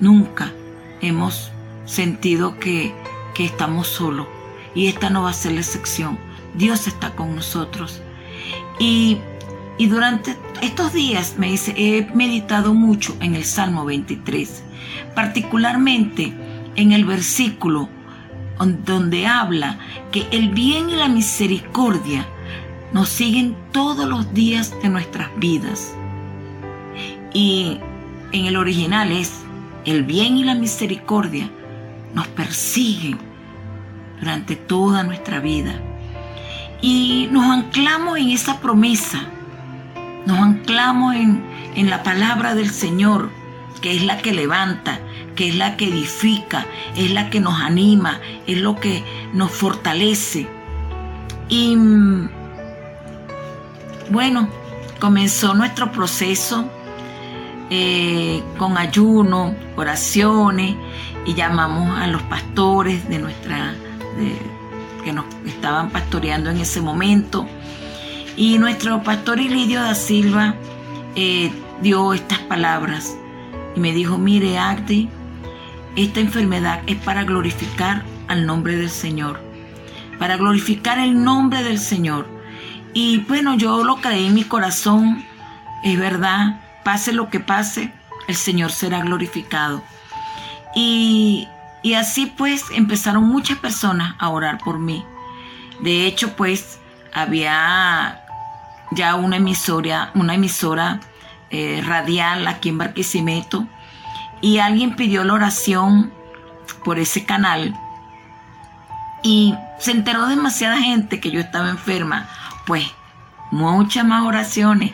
[0.00, 0.52] Nunca
[1.00, 1.50] hemos
[1.84, 2.94] sentido que,
[3.34, 4.26] que estamos solos.
[4.74, 6.18] Y esta no va a ser la excepción.
[6.54, 8.00] Dios está con nosotros.
[8.78, 9.18] Y,
[9.78, 14.62] y durante estos días me dice, he meditado mucho en el Salmo 23,
[15.14, 16.32] particularmente
[16.76, 17.88] en el versículo
[18.84, 19.78] donde habla
[20.12, 22.26] que el bien y la misericordia
[22.92, 25.94] nos siguen todos los días de nuestras vidas.
[27.32, 27.78] Y
[28.32, 29.32] en el original es,
[29.84, 31.48] el bien y la misericordia
[32.14, 33.18] nos persiguen
[34.18, 35.80] durante toda nuestra vida.
[36.82, 39.20] Y nos anclamos en esa promesa,
[40.26, 41.42] nos anclamos en,
[41.74, 43.30] en la palabra del Señor,
[43.80, 44.98] que es la que levanta,
[45.36, 50.46] que es la que edifica, es la que nos anima, es lo que nos fortalece.
[51.48, 52.28] Y mm,
[54.10, 54.48] bueno,
[54.98, 56.68] comenzó nuestro proceso
[57.70, 60.74] eh, con ayuno, oraciones,
[61.24, 63.74] y llamamos a los pastores de nuestra,
[65.04, 67.46] que nos estaban pastoreando en ese momento.
[68.36, 70.54] Y nuestro pastor Ilidio da Silva
[71.14, 73.16] eh, dio estas palabras
[73.76, 75.08] y me dijo, mire, Agdi,
[75.96, 79.40] esta enfermedad es para glorificar al nombre del Señor,
[80.18, 82.26] para glorificar el nombre del Señor.
[82.92, 85.24] Y bueno, yo lo creí en mi corazón,
[85.82, 87.92] es verdad, pase lo que pase,
[88.26, 89.82] el Señor será glorificado.
[90.74, 91.48] Y,
[91.82, 95.04] y así pues empezaron muchas personas a orar por mí.
[95.80, 96.78] De hecho, pues
[97.12, 98.22] había
[98.90, 101.00] ya una emisora, una emisora
[101.50, 103.66] eh, radial aquí en Barquisimeto
[104.40, 106.12] y alguien pidió la oración
[106.84, 107.74] por ese canal
[109.22, 112.28] y se enteró demasiada gente que yo estaba enferma,
[112.66, 112.84] pues
[113.50, 114.92] muchas más oraciones.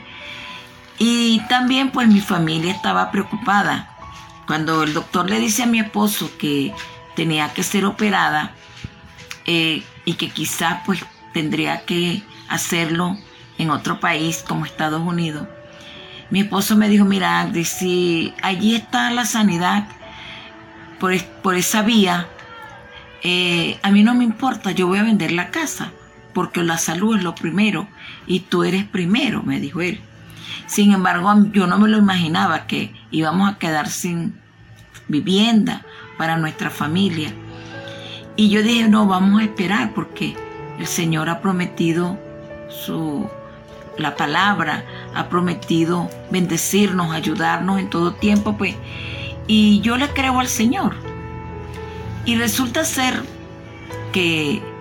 [0.99, 3.91] Y también pues mi familia estaba preocupada.
[4.47, 6.73] Cuando el doctor le dice a mi esposo que
[7.15, 8.53] tenía que ser operada
[9.45, 13.17] eh, y que quizás pues tendría que hacerlo
[13.59, 15.49] en otro país como Estados Unidos,
[16.31, 19.87] mi esposo me dijo, mira, si allí está la sanidad
[20.99, 22.29] por, por esa vía,
[23.23, 25.93] eh, a mí no me importa, yo voy a vender la casa,
[26.37, 27.89] porque la salud es lo primero
[28.27, 30.01] y tú eres primero, me dijo él.
[30.67, 34.39] Sin embargo, yo no me lo imaginaba que íbamos a quedar sin
[35.09, 35.87] vivienda
[36.19, 37.33] para nuestra familia.
[38.37, 40.37] Y yo dije, no, vamos a esperar porque
[40.79, 42.19] el Señor ha prometido
[42.69, 43.27] su
[43.97, 48.77] la palabra, ha prometido bendecirnos, ayudarnos en todo tiempo, pues.
[49.47, 50.97] Y yo le creo al Señor.
[52.27, 53.23] Y resulta ser
[54.13, 54.76] que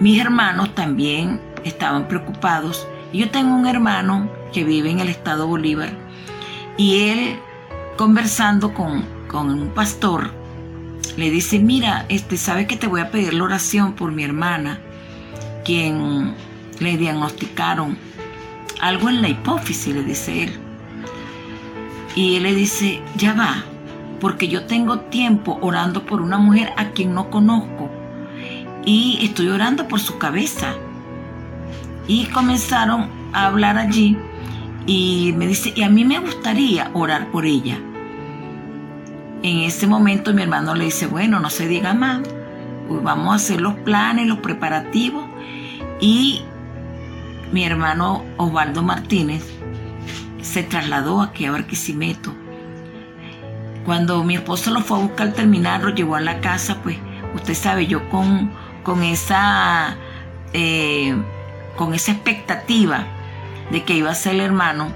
[0.00, 2.86] mis hermanos también estaban preocupados.
[3.12, 5.90] Yo tengo un hermano que vive en el estado Bolívar
[6.76, 7.38] y él
[7.96, 10.30] conversando con, con un pastor
[11.16, 14.80] le dice, mira, este, sabe que te voy a pedir la oración por mi hermana,
[15.64, 16.34] quien
[16.80, 17.96] le diagnosticaron
[18.80, 20.52] algo en la hipófisis, le dice él.
[22.16, 23.64] Y él le dice, ya va,
[24.20, 27.90] porque yo tengo tiempo orando por una mujer a quien no conozco
[28.84, 30.74] y estoy orando por su cabeza.
[32.06, 34.16] Y comenzaron a hablar allí
[34.86, 37.78] y me dice, y a mí me gustaría orar por ella.
[39.42, 42.22] En ese momento mi hermano le dice, bueno, no se diga más,
[42.88, 45.24] pues vamos a hacer los planes, los preparativos
[46.00, 46.42] y
[47.52, 49.44] mi hermano Osvaldo Martínez
[50.42, 52.34] se trasladó aquí a Barquisimeto.
[53.84, 56.96] Cuando mi esposo lo fue a buscar al terminar, lo llevó a la casa, pues
[57.34, 58.50] usted sabe, yo con,
[58.84, 59.96] con esa
[60.52, 61.16] eh,
[61.76, 63.04] con esa expectativa
[63.72, 64.92] de que iba a ser el hermano.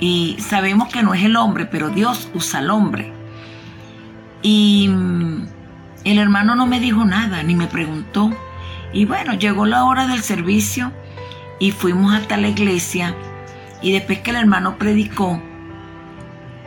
[0.00, 3.12] Y sabemos que no es el hombre, pero Dios usa al hombre.
[4.40, 5.46] Y mm,
[6.04, 8.30] el hermano no me dijo nada, ni me preguntó.
[8.92, 10.92] Y bueno, llegó la hora del servicio
[11.60, 13.14] y fuimos hasta la iglesia.
[13.80, 15.40] Y después que el hermano predicó,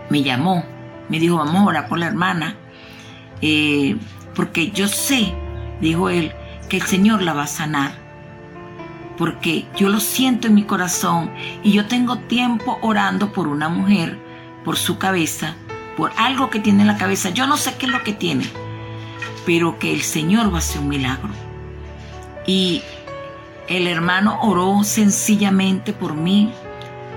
[0.10, 0.64] me llamó,
[1.10, 2.56] me dijo, vamos a orar por la hermana.
[3.42, 3.98] Eh,
[4.36, 5.34] porque yo sé,
[5.82, 6.34] dijo él,
[6.70, 7.94] que el Señor la va a sanar.
[9.18, 11.32] Porque yo lo siento en mi corazón
[11.64, 14.18] y yo tengo tiempo orando por una mujer,
[14.66, 15.56] por su cabeza,
[15.96, 17.30] por algo que tiene en la cabeza.
[17.30, 18.46] Yo no sé qué es lo que tiene,
[19.46, 21.30] pero que el Señor va a hacer un milagro.
[22.46, 22.84] Y
[23.68, 26.52] el hermano oró sencillamente por mí,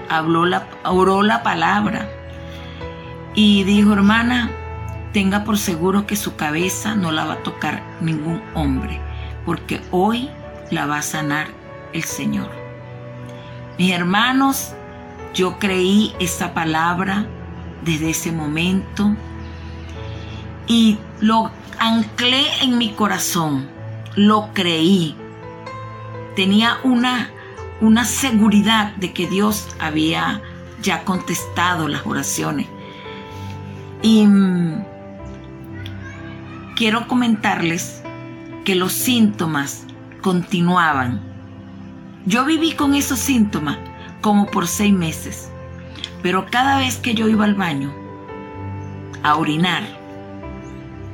[0.09, 2.09] habló la, oró la palabra
[3.35, 4.51] y dijo, hermana,
[5.13, 9.01] tenga por seguro que su cabeza no la va a tocar ningún hombre,
[9.45, 10.31] porque hoy
[10.71, 11.49] la va a sanar
[11.93, 12.51] el Señor.
[13.79, 14.75] Mis hermanos,
[15.35, 17.27] yo creí esa palabra
[17.85, 19.15] desde ese momento
[20.67, 23.69] y lo anclé en mi corazón,
[24.17, 25.17] lo creí.
[26.37, 27.31] Tenía una,
[27.81, 30.43] una seguridad de que Dios había
[30.83, 32.67] ya contestado las oraciones.
[34.03, 34.85] Y mm,
[36.79, 38.05] quiero comentarles
[38.65, 39.83] que los síntomas
[40.23, 41.21] continuaban.
[42.25, 43.77] Yo viví con esos síntomas
[44.21, 45.51] como por seis meses,
[46.23, 47.93] pero cada vez que yo iba al baño
[49.25, 49.83] a orinar,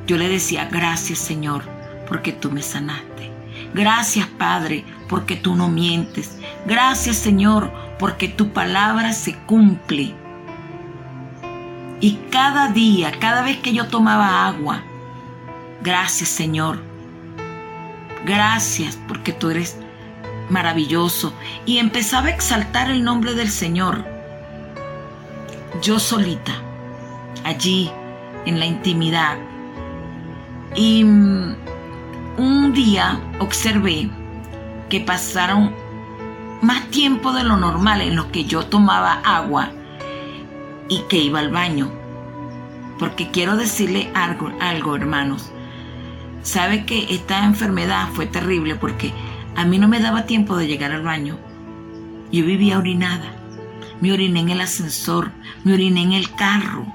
[0.07, 1.62] yo le decía, gracias Señor,
[2.09, 3.33] porque tú me sanaste.
[3.72, 6.38] Gracias Padre, porque tú no mientes.
[6.66, 10.14] Gracias Señor, porque tu palabra se cumple.
[12.03, 14.83] Y cada día, cada vez que yo tomaba agua,
[15.85, 16.79] Gracias Señor.
[18.25, 19.77] Gracias porque tú eres
[20.49, 21.35] maravilloso.
[21.66, 24.03] Y empezaba a exaltar el nombre del Señor.
[25.83, 26.55] Yo solita,
[27.44, 27.90] allí,
[28.47, 29.37] en la intimidad.
[30.75, 31.55] Y mm,
[32.38, 34.09] un día observé
[34.88, 35.75] que pasaron
[36.62, 39.68] más tiempo de lo normal en lo que yo tomaba agua
[40.88, 41.92] y que iba al baño.
[42.99, 45.53] Porque quiero decirle algo, algo hermanos
[46.44, 49.12] sabe que esta enfermedad fue terrible porque
[49.57, 51.37] a mí no me daba tiempo de llegar al baño.
[52.30, 53.33] Yo vivía orinada.
[54.00, 55.33] Me oriné en el ascensor,
[55.64, 56.87] me oriné en el carro.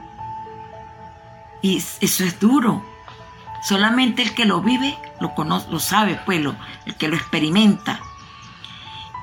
[1.62, 2.86] Y eso es duro.
[3.64, 6.42] Solamente el que lo vive lo conoce, lo sabe, pues,
[6.86, 8.00] el que lo experimenta.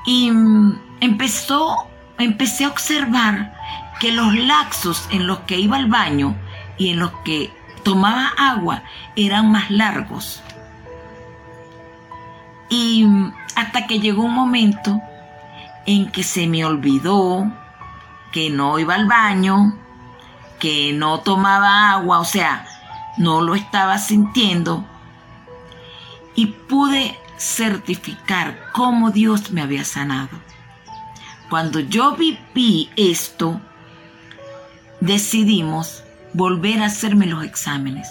[0.05, 1.77] Y mm, empezó,
[2.19, 3.55] empecé a observar
[4.01, 6.37] que los laxos en los que iba al baño
[6.77, 7.51] y en los que
[7.87, 8.83] tomaba agua
[9.15, 10.43] eran más largos.
[12.69, 13.07] Y
[13.55, 15.01] hasta que llegó un momento
[15.87, 17.49] en que se me olvidó
[18.33, 19.79] que no iba al baño,
[20.59, 22.67] que no tomaba agua, o sea,
[23.19, 24.85] no lo estaba sintiendo.
[26.35, 30.37] Y pude certificar cómo Dios me había sanado.
[31.49, 33.61] Cuando yo viví esto,
[35.01, 36.03] decidimos
[36.37, 38.09] volver a hacerme los exámenes.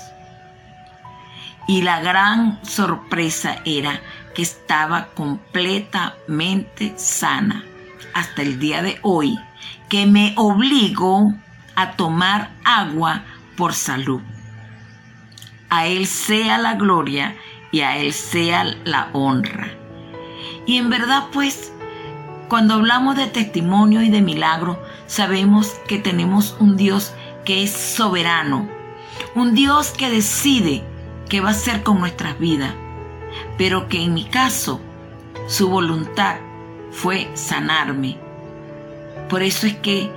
[1.68, 4.02] Y la gran sorpresa era
[4.34, 7.64] que estaba completamente sana
[8.14, 9.38] hasta el día de hoy,
[9.90, 11.34] que me obligó
[11.76, 13.24] a tomar agua
[13.56, 14.22] por salud.
[15.70, 17.36] A Él sea la gloria
[17.72, 19.70] y a Él sea la honra.
[20.66, 21.72] Y en verdad pues,
[22.48, 27.14] cuando hablamos de testimonio y de milagro, sabemos que tenemos un Dios
[27.46, 28.68] que es soberano,
[29.36, 30.84] un Dios que decide
[31.30, 32.74] qué va a hacer con nuestras vidas,
[33.58, 34.82] pero que en mi caso
[35.48, 36.38] su voluntad
[36.92, 38.18] fue sanarme.
[39.30, 40.12] Por eso es que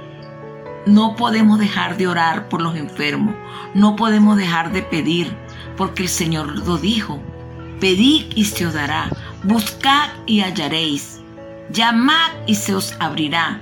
[0.87, 3.35] no podemos dejar de orar por los enfermos,
[3.75, 5.37] no podemos dejar de pedir,
[5.77, 7.21] porque el Señor lo dijo.
[7.81, 9.09] Pedid y se os dará,
[9.45, 11.21] buscad y hallaréis,
[11.71, 13.61] llamad y se os abrirá.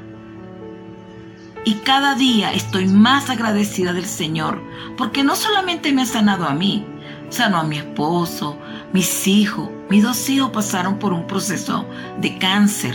[1.66, 4.62] Y cada día estoy más agradecida del Señor,
[4.96, 6.86] porque no solamente me ha sanado a mí,
[7.28, 8.56] sanó a mi esposo,
[8.92, 11.84] mis hijos, mis dos hijos pasaron por un proceso
[12.20, 12.94] de cáncer.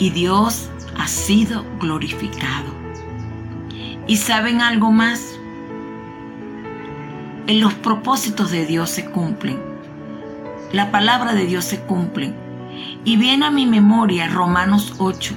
[0.00, 2.66] Y Dios ha sido glorificado.
[4.08, 5.38] ¿Y saben algo más?
[7.46, 9.60] En los propósitos de Dios se cumplen.
[10.72, 12.34] La palabra de Dios se cumple.
[13.04, 15.36] Y viene a mi memoria Romanos 8,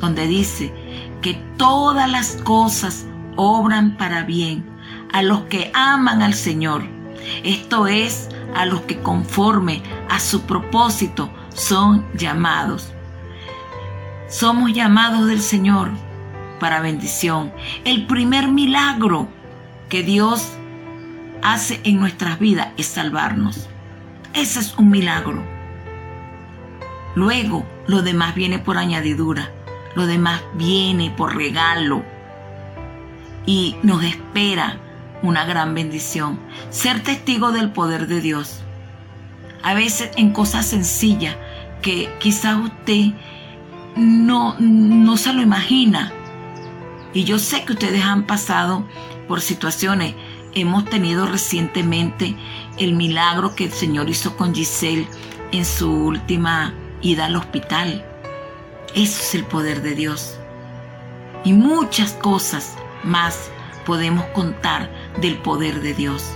[0.00, 0.85] donde dice
[1.22, 3.06] que todas las cosas
[3.36, 4.64] obran para bien
[5.12, 6.84] a los que aman al Señor.
[7.44, 12.92] Esto es, a los que conforme a su propósito son llamados.
[14.28, 15.90] Somos llamados del Señor
[16.58, 17.52] para bendición.
[17.84, 19.28] El primer milagro
[19.88, 20.52] que Dios
[21.42, 23.68] hace en nuestras vidas es salvarnos.
[24.34, 25.42] Ese es un milagro.
[27.14, 29.50] Luego, lo demás viene por añadidura.
[29.96, 32.04] Lo demás viene por regalo.
[33.46, 34.78] Y nos espera
[35.22, 36.38] una gran bendición.
[36.70, 38.60] Ser testigo del poder de Dios.
[39.62, 41.36] A veces en cosas sencillas
[41.80, 43.12] que quizás usted
[43.96, 46.12] no, no se lo imagina.
[47.14, 48.86] Y yo sé que ustedes han pasado
[49.26, 50.14] por situaciones.
[50.54, 52.36] Hemos tenido recientemente
[52.76, 55.08] el milagro que el Señor hizo con Giselle
[55.52, 58.04] en su última ida al hospital.
[58.96, 60.38] Eso es el poder de Dios.
[61.44, 62.74] Y muchas cosas
[63.04, 63.50] más
[63.84, 64.90] podemos contar
[65.20, 66.32] del poder de Dios.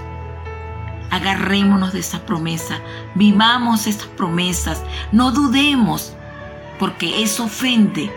[1.09, 2.79] Agarrémonos de esa promesa,
[3.15, 6.13] vivamos esas promesas, no dudemos
[6.79, 8.13] porque eso ofende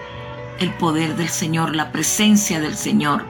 [0.60, 3.26] el poder del Señor, la presencia del Señor.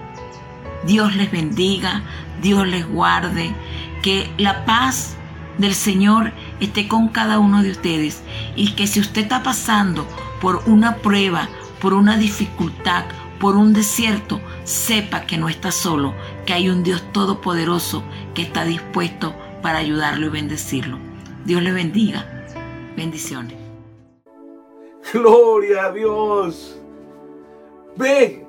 [0.84, 2.02] Dios les bendiga,
[2.42, 3.54] Dios les guarde,
[4.02, 5.16] que la paz
[5.60, 8.24] del Señor esté con cada uno de ustedes
[8.56, 10.08] y que si usted está pasando
[10.44, 11.48] por una prueba,
[11.82, 13.06] por una dificultad,
[13.40, 16.14] por un desierto, sepa que no está solo,
[16.46, 18.04] que hay un Dios todopoderoso
[18.36, 20.98] que está dispuesto para ayudarlo y bendecirlo.
[21.46, 22.46] Dios le bendiga.
[22.98, 23.56] Bendiciones.
[25.14, 26.78] Gloria a Dios.
[27.96, 28.46] Ve,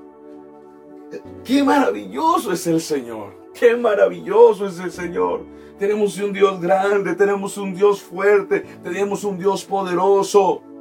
[1.45, 3.51] qué maravilloso es el Señor.
[3.55, 5.47] Qué maravilloso es el Señor.
[5.78, 10.74] Tenemos un Dios grande, tenemos un Dios fuerte, tenemos un Dios poderoso.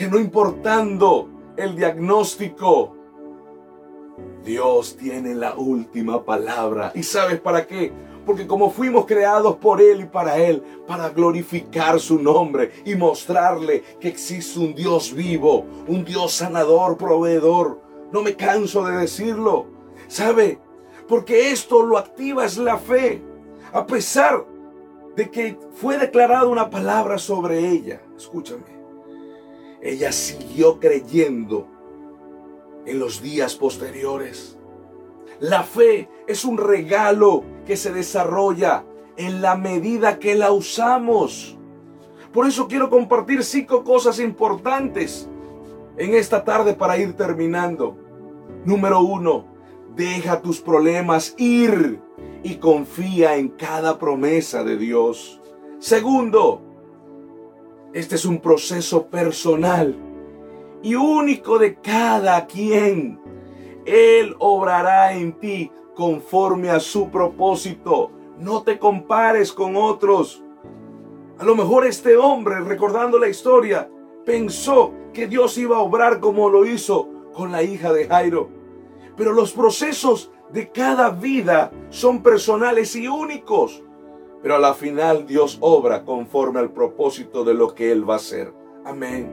[0.00, 1.28] Que no importando
[1.58, 2.96] el diagnóstico,
[4.42, 6.90] Dios tiene la última palabra.
[6.94, 7.92] ¿Y sabes para qué?
[8.24, 13.82] Porque como fuimos creados por Él y para Él, para glorificar su nombre y mostrarle
[14.00, 17.82] que existe un Dios vivo, un Dios sanador, proveedor.
[18.10, 19.66] No me canso de decirlo.
[20.08, 20.60] ¿Sabe?
[21.08, 23.22] Porque esto lo activa es la fe.
[23.70, 24.46] A pesar
[25.14, 28.00] de que fue declarada una palabra sobre ella.
[28.16, 28.79] Escúchame.
[29.82, 31.66] Ella siguió creyendo
[32.86, 34.58] en los días posteriores.
[35.38, 38.84] La fe es un regalo que se desarrolla
[39.16, 41.56] en la medida que la usamos.
[42.32, 45.28] Por eso quiero compartir cinco cosas importantes
[45.96, 47.96] en esta tarde para ir terminando.
[48.64, 49.46] Número uno,
[49.96, 52.00] deja tus problemas ir
[52.42, 55.40] y confía en cada promesa de Dios.
[55.78, 56.62] Segundo,
[57.92, 59.96] este es un proceso personal
[60.82, 63.20] y único de cada quien.
[63.84, 68.12] Él obrará en ti conforme a su propósito.
[68.38, 70.42] No te compares con otros.
[71.38, 73.90] A lo mejor este hombre, recordando la historia,
[74.24, 78.48] pensó que Dios iba a obrar como lo hizo con la hija de Jairo.
[79.16, 83.82] Pero los procesos de cada vida son personales y únicos.
[84.42, 88.16] Pero a la final Dios obra conforme al propósito de lo que Él va a
[88.16, 88.52] hacer.
[88.84, 89.30] Amén.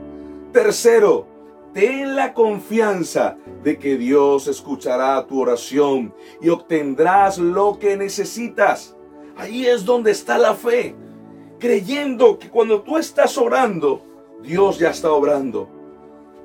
[0.51, 1.25] Tercero,
[1.73, 8.95] ten la confianza de que Dios escuchará tu oración y obtendrás lo que necesitas.
[9.37, 10.95] Ahí es donde está la fe.
[11.59, 14.01] Creyendo que cuando tú estás orando,
[14.41, 15.69] Dios ya está obrando.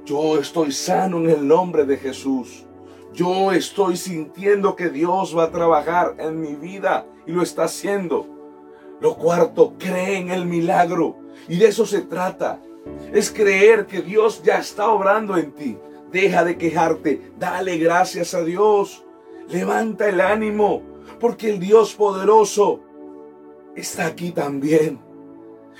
[0.04, 2.66] Yo estoy sano en el nombre de Jesús.
[3.12, 8.26] Yo estoy sintiendo que Dios va a trabajar en mi vida y lo está haciendo.
[9.02, 11.16] Lo cuarto, cree en el milagro.
[11.48, 12.60] Y de eso se trata.
[13.12, 15.76] Es creer que Dios ya está obrando en ti.
[16.12, 17.32] Deja de quejarte.
[17.36, 19.04] Dale gracias a Dios.
[19.48, 20.82] Levanta el ánimo.
[21.18, 22.78] Porque el Dios poderoso
[23.74, 25.00] está aquí también.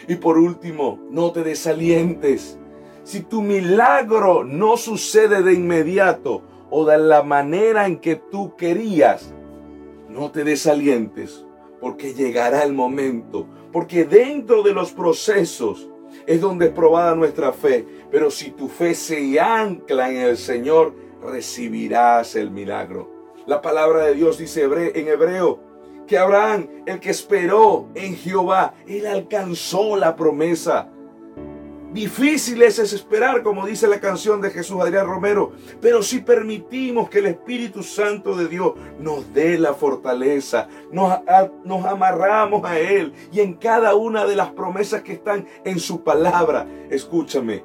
[0.09, 2.59] Y por último, no te desalientes.
[3.05, 9.33] Si tu milagro no sucede de inmediato o de la manera en que tú querías,
[10.09, 11.45] no te desalientes,
[11.83, 15.89] porque llegará el momento, porque dentro de los procesos
[16.28, 20.95] es donde es probada nuestra fe, pero si tu fe se ancla en el Señor,
[21.20, 23.11] recibirás el milagro.
[23.47, 25.59] La palabra de Dios dice en hebreo
[26.07, 30.89] que Abraham, el que esperó en Jehová, él alcanzó la promesa.
[31.93, 37.18] Difícil es esperar, como dice la canción de Jesús Adrián Romero, pero si permitimos que
[37.18, 41.18] el Espíritu Santo de Dios nos dé la fortaleza, nos,
[41.64, 46.03] nos amarramos a Él y en cada una de las promesas que están en su
[46.03, 47.62] palabra, escúchame,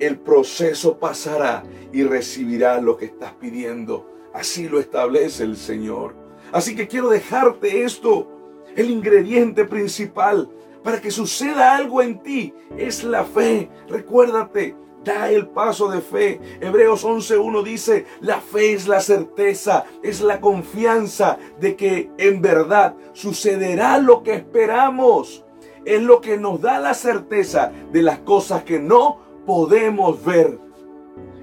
[0.00, 1.62] el proceso pasará
[1.94, 4.06] y recibirás lo que estás pidiendo.
[4.34, 6.14] Así lo establece el Señor.
[6.52, 8.28] Así que quiero dejarte esto,
[8.76, 10.50] el ingrediente principal
[10.82, 13.70] para que suceda algo en ti es la fe.
[13.88, 16.40] Recuérdate, da el paso de fe.
[16.60, 22.94] Hebreos 11.1 dice, la fe es la certeza, es la confianza de que en verdad
[23.12, 25.44] sucederá lo que esperamos.
[25.84, 30.58] Es lo que nos da la certeza de las cosas que no podemos ver.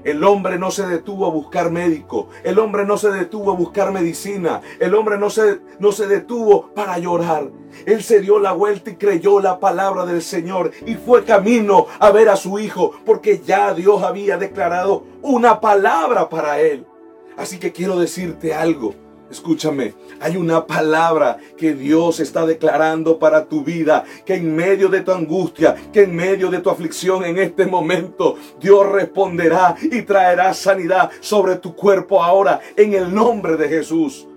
[0.04, 2.30] El hombre no se detuvo a buscar médico.
[2.44, 4.62] El hombre no se detuvo a buscar medicina.
[4.80, 7.50] El hombre no se, no se detuvo para llorar.
[7.86, 12.12] Él se dio la vuelta y creyó la palabra del Señor y fue camino a
[12.12, 16.86] ver a su hijo porque ya Dios había declarado una palabra para él.
[17.38, 19.09] Así que quiero decirte algo.
[19.30, 25.02] Escúchame, hay una palabra que Dios está declarando para tu vida, que en medio de
[25.02, 30.54] tu angustia, que en medio de tu aflicción en este momento, Dios responderá y traerá
[30.56, 34.28] sanidad sobre tu cuerpo ahora en el nombre de Jesús.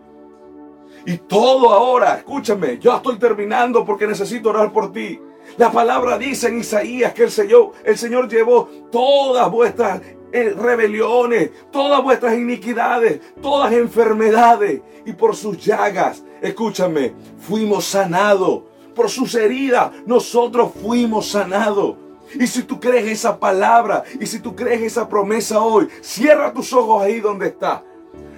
[1.07, 5.19] Y todo ahora, escúchame, yo estoy terminando porque necesito orar por ti.
[5.57, 10.01] La palabra dice en Isaías que el Señor, el Señor llevó todas vuestras
[10.33, 14.81] eh, rebeliones, todas vuestras iniquidades, todas enfermedades.
[15.05, 18.63] Y por sus llagas, escúchame, fuimos sanados.
[18.95, 21.97] Por sus heridas, nosotros fuimos sanados.
[22.39, 26.73] Y si tú crees esa palabra, y si tú crees esa promesa hoy, cierra tus
[26.73, 27.85] ojos ahí donde está.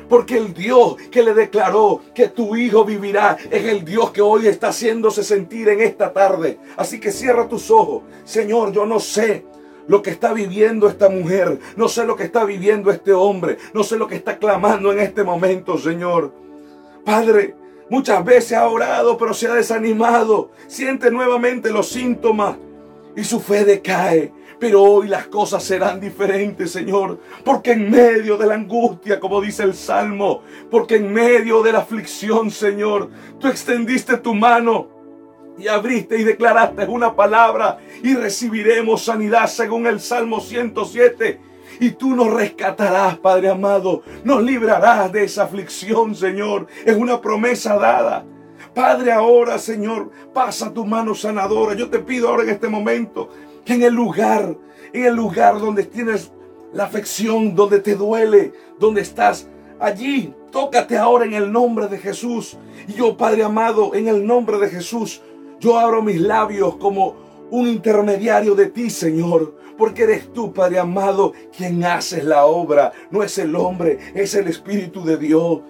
[0.09, 4.47] Porque el Dios que le declaró que tu hijo vivirá es el Dios que hoy
[4.47, 6.59] está haciéndose sentir en esta tarde.
[6.77, 8.03] Así que cierra tus ojos.
[8.25, 9.47] Señor, yo no sé
[9.87, 13.83] lo que está viviendo esta mujer, no sé lo que está viviendo este hombre, no
[13.83, 16.33] sé lo que está clamando en este momento, Señor.
[17.05, 17.55] Padre,
[17.91, 22.57] muchas veces ha orado, pero se ha desanimado, siente nuevamente los síntomas
[23.17, 24.33] y su fe decae.
[24.59, 27.19] Pero hoy las cosas serán diferentes, Señor.
[27.45, 31.81] Porque en medio de la angustia, como dice el Salmo, porque en medio de la
[31.81, 34.94] aflicción, Señor, tú extendiste tu mano
[35.59, 41.41] y abriste y declaraste una palabra y recibiremos sanidad según el Salmo 107.
[41.81, 46.67] Y tú nos rescatarás, Padre amado, nos librarás de esa aflicción, Señor.
[46.85, 48.25] Es una promesa dada.
[48.75, 51.75] Padre, ahora, Señor, pasa tu mano sanadora.
[51.75, 53.29] Yo te pido ahora en este momento
[53.65, 54.57] que en el lugar,
[54.93, 56.33] en el lugar donde tienes
[56.73, 59.49] la afección, donde te duele, donde estás
[59.81, 62.57] allí, tócate ahora en el nombre de Jesús.
[62.89, 65.23] Y yo, Padre amado, en el nombre de Jesús,
[65.65, 67.15] yo abro mis labios como
[67.51, 69.55] un intermediario de ti, Señor.
[69.79, 72.93] Porque eres tú, Padre amado, quien haces la obra.
[73.11, 75.61] No es el hombre, es el Espíritu de Dios.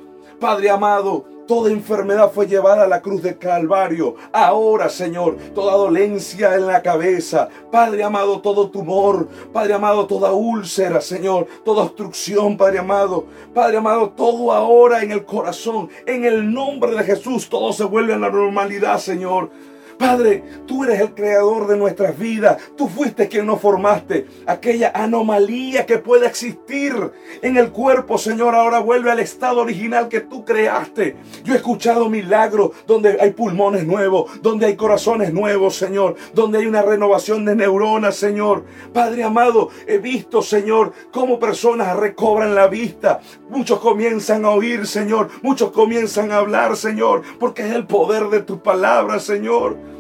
[0.41, 4.15] Padre amado, Toda enfermedad fue llevada a la cruz de Calvario.
[4.33, 7.51] Ahora, Señor, toda dolencia en la cabeza.
[7.71, 9.29] Padre amado, todo tumor.
[9.53, 11.47] Padre amado, toda úlcera, Señor.
[11.63, 13.27] Toda obstrucción, Padre amado.
[13.53, 15.91] Padre amado, todo ahora en el corazón.
[16.07, 19.51] En el nombre de Jesús, todo se vuelve a la normalidad, Señor.
[19.99, 22.61] Padre, tú eres el creador de nuestras vidas.
[22.77, 24.27] Tú fuiste quien nos formaste.
[24.47, 26.95] Aquella anomalía que puede existir
[27.43, 31.17] en el cuerpo, Señor, ahora vuelve al estado original que tú creaste.
[31.45, 36.67] Yo he escuchado milagros donde hay pulmones nuevos, donde hay corazones nuevos, Señor, donde hay
[36.67, 38.65] una renovación de neuronas, Señor.
[38.93, 43.21] Padre amado, he visto, Señor, cómo personas recobran la vista.
[43.49, 45.31] Muchos comienzan a oír, Señor.
[45.43, 49.94] Muchos comienzan a hablar, Señor, porque es el poder de tu palabra, Señor.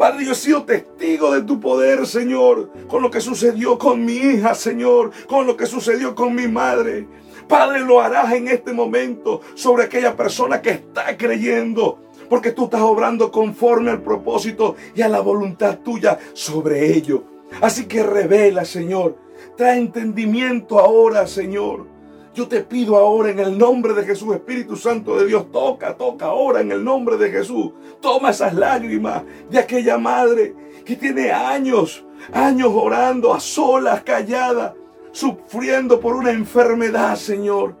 [0.00, 4.14] Padre, yo he sido testigo de tu poder, Señor, con lo que sucedió con mi
[4.14, 7.06] hija, Señor, con lo que sucedió con mi madre.
[7.46, 11.98] Padre, lo harás en este momento sobre aquella persona que está creyendo,
[12.30, 17.24] porque tú estás obrando conforme al propósito y a la voluntad tuya sobre ello.
[17.60, 19.18] Así que revela, Señor,
[19.54, 21.89] trae entendimiento ahora, Señor.
[22.32, 26.26] Yo te pido ahora en el nombre de Jesús, Espíritu Santo de Dios, toca, toca
[26.26, 27.72] ahora en el nombre de Jesús.
[28.00, 30.54] Toma esas lágrimas de aquella madre
[30.84, 34.74] que tiene años, años orando a solas, callada,
[35.10, 37.74] sufriendo por una enfermedad, Señor.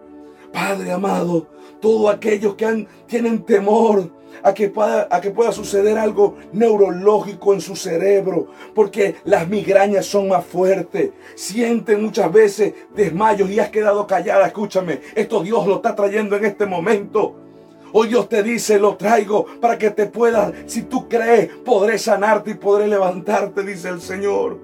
[0.52, 1.46] Padre amado,
[1.80, 4.10] todos aquellos que han, tienen temor
[4.42, 10.06] a que, pueda, a que pueda suceder algo neurológico en su cerebro, porque las migrañas
[10.06, 11.10] son más fuertes.
[11.34, 14.46] Sienten muchas veces desmayos y has quedado callada.
[14.46, 17.36] Escúchame, esto Dios lo está trayendo en este momento.
[17.92, 22.52] Hoy Dios te dice, lo traigo para que te puedas, si tú crees, podré sanarte
[22.52, 24.58] y podré levantarte, dice el Señor.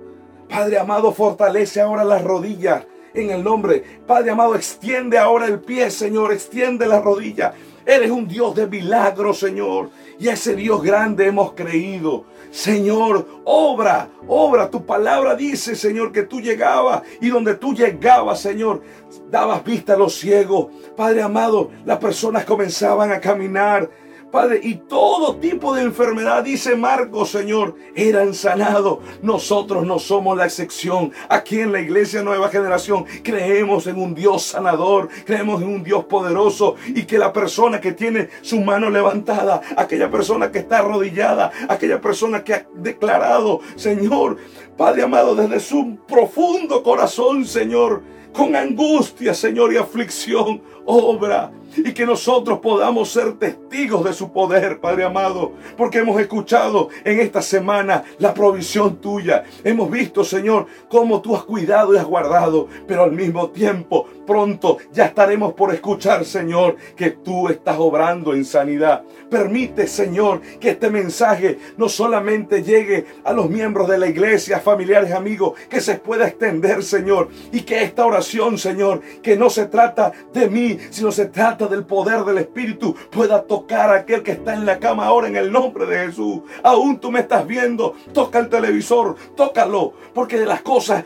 [0.48, 3.82] Padre amado, fortalece ahora las rodillas en el nombre.
[4.06, 7.54] Padre amado, extiende ahora el pie, Señor, extiende la rodilla.
[7.86, 9.90] Eres un Dios de milagros, Señor.
[10.18, 12.24] Y a ese Dios grande hemos creído.
[12.50, 14.68] Señor, obra, obra.
[14.68, 18.82] Tu palabra dice, Señor, que tú llegabas y donde tú llegabas, Señor,
[19.30, 20.66] dabas vista a los ciegos.
[20.96, 23.88] Padre amado, las personas comenzaban a caminar
[24.30, 28.98] Padre, y todo tipo de enfermedad, dice Marcos, Señor, eran sanados.
[29.22, 31.12] Nosotros no somos la excepción.
[31.28, 36.04] Aquí en la iglesia Nueva Generación creemos en un Dios sanador, creemos en un Dios
[36.04, 41.52] poderoso y que la persona que tiene su mano levantada, aquella persona que está arrodillada,
[41.68, 44.38] aquella persona que ha declarado, Señor,
[44.76, 48.02] Padre amado, desde su profundo corazón, Señor,
[48.32, 54.80] con angustia, Señor, y aflicción, obra y que nosotros podamos ser testigos de su poder,
[54.80, 59.44] Padre amado, porque hemos escuchado en esta semana la provisión tuya.
[59.64, 64.78] Hemos visto, Señor, cómo tú has cuidado y has guardado, pero al mismo tiempo, pronto
[64.92, 69.02] ya estaremos por escuchar, Señor, que tú estás obrando en sanidad.
[69.30, 75.12] Permite, Señor, que este mensaje no solamente llegue a los miembros de la iglesia, familiares,
[75.12, 80.12] amigos, que se pueda extender, Señor, y que esta oración, Señor, que no se trata
[80.32, 84.54] de mí, sino se trata del poder del Espíritu pueda tocar a aquel que está
[84.54, 86.40] en la cama ahora en el nombre de Jesús.
[86.62, 91.04] Aún tú me estás viendo, toca el televisor, tócalo, porque de las cosas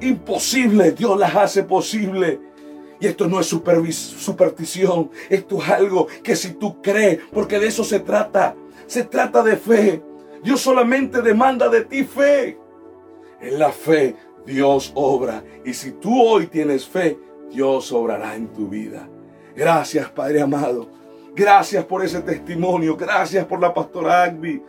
[0.00, 2.40] imposibles Dios las hace posible.
[3.00, 7.84] Y esto no es superstición, esto es algo que si tú crees, porque de eso
[7.84, 8.56] se trata,
[8.86, 10.02] se trata de fe.
[10.42, 12.58] Dios solamente demanda de ti fe.
[13.40, 14.16] En la fe
[14.46, 15.42] Dios obra.
[15.64, 17.18] Y si tú hoy tienes fe,
[17.50, 19.08] Dios obrará en tu vida.
[19.56, 20.88] Gracias, Padre amado.
[21.34, 22.96] Gracias por ese testimonio.
[22.96, 24.62] Gracias por la pastora Agbi.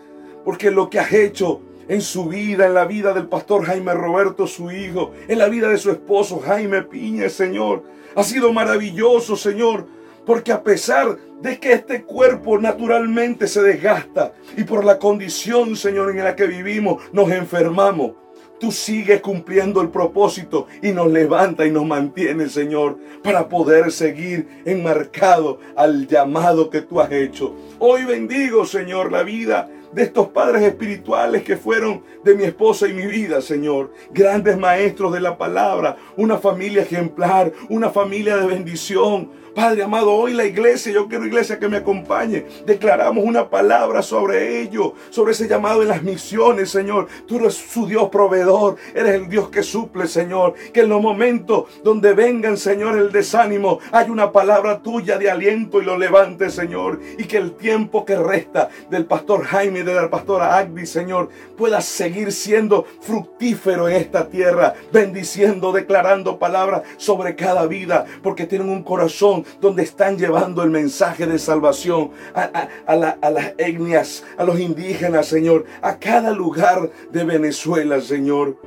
[0.43, 4.47] Porque lo que has hecho en su vida, en la vida del pastor Jaime Roberto,
[4.47, 7.83] su hijo, en la vida de su esposo Jaime Piña, Señor,
[8.15, 9.87] ha sido maravilloso, Señor.
[10.25, 16.09] Porque a pesar de que este cuerpo naturalmente se desgasta y por la condición, Señor,
[16.09, 18.13] en la que vivimos, nos enfermamos,
[18.59, 24.47] Tú sigues cumpliendo el propósito y nos levanta y nos mantiene, Señor, para poder seguir
[24.65, 27.53] enmarcado al llamado que tú has hecho.
[27.79, 32.93] Hoy bendigo, Señor, la vida de estos padres espirituales que fueron de mi esposa y
[32.93, 33.91] mi vida, Señor.
[34.11, 40.33] Grandes maestros de la palabra, una familia ejemplar, una familia de bendición Padre amado, hoy
[40.33, 42.45] la iglesia, yo quiero iglesia que me acompañe.
[42.65, 47.07] Declaramos una palabra sobre ello, sobre ese llamado en las misiones, Señor.
[47.25, 50.55] Tú eres su Dios proveedor, eres el Dios que suple, Señor.
[50.73, 55.81] Que en los momentos donde vengan, Señor, el desánimo, hay una palabra tuya de aliento
[55.81, 56.99] y lo levante, Señor.
[57.17, 61.29] Y que el tiempo que resta del pastor Jaime y de la pastora Agdi, Señor,
[61.55, 68.67] pueda seguir siendo fructífero en esta tierra, bendiciendo, declarando palabras sobre cada vida, porque tienen
[68.67, 75.27] un corazón donde están llevando el mensaje de salvación a, las etnias, a los indígenas,
[75.27, 78.57] Señor, a cada lugar de Venezuela, Señor.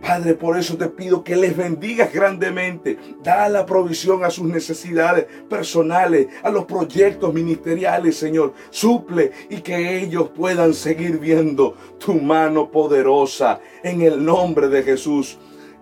[0.00, 2.98] Padre, por eso te pido que les bendigas grandemente.
[3.22, 8.54] Da la provisión a sus necesidades personales, a los proyectos ministeriales, Señor.
[8.70, 15.38] Suple y que ellos puedan seguir viendo tu mano poderosa en el nombre de Jesús.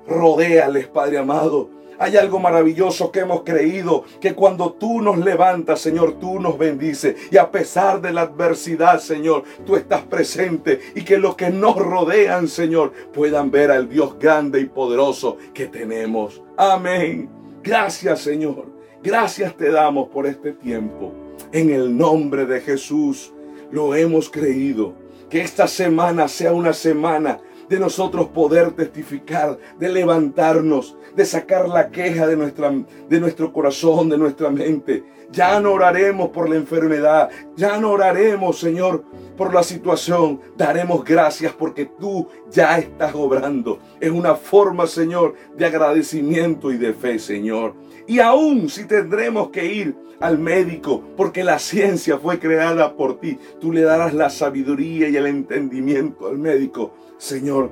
[0.06, 1.75] Rodéales, Padre amado.
[1.98, 7.16] Hay algo maravilloso que hemos creído, que cuando tú nos levantas, Señor, tú nos bendices.
[7.30, 11.76] Y a pesar de la adversidad, Señor, tú estás presente y que los que nos
[11.76, 16.42] rodean, Señor, puedan ver al Dios grande y poderoso que tenemos.
[16.56, 17.28] Amén.
[17.62, 18.66] Gracias, Señor.
[19.02, 21.12] Gracias te damos por este tiempo.
[21.52, 23.32] En el nombre de Jesús
[23.70, 24.94] lo hemos creído.
[25.30, 31.90] Que esta semana sea una semana de nosotros poder testificar, de levantarnos, de sacar la
[31.90, 32.72] queja de, nuestra,
[33.08, 35.04] de nuestro corazón, de nuestra mente.
[35.30, 39.04] Ya no oraremos por la enfermedad, ya no oraremos, Señor,
[39.36, 40.40] por la situación.
[40.56, 43.80] Daremos gracias porque tú ya estás obrando.
[44.00, 47.74] Es una forma, Señor, de agradecimiento y de fe, Señor.
[48.06, 53.38] Y aún si tendremos que ir al médico, porque la ciencia fue creada por ti,
[53.60, 57.70] tú le darás la sabiduría y el entendimiento al médico, Señor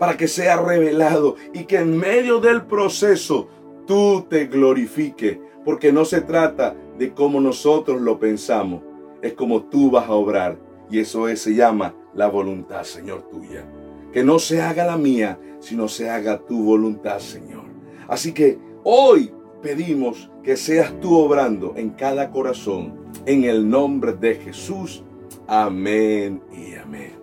[0.00, 3.48] para que sea revelado y que en medio del proceso
[3.86, 8.82] tú te glorifiques, porque no se trata de cómo nosotros lo pensamos,
[9.20, 10.58] es como tú vas a obrar
[10.90, 13.66] y eso es, se llama la voluntad, Señor, tuya.
[14.10, 17.64] Que no se haga la mía, sino se haga tu voluntad, Señor.
[18.08, 19.30] Así que hoy
[19.62, 22.94] pedimos que seas tú obrando en cada corazón,
[23.26, 25.04] en el nombre de Jesús.
[25.46, 27.19] Amén y amén.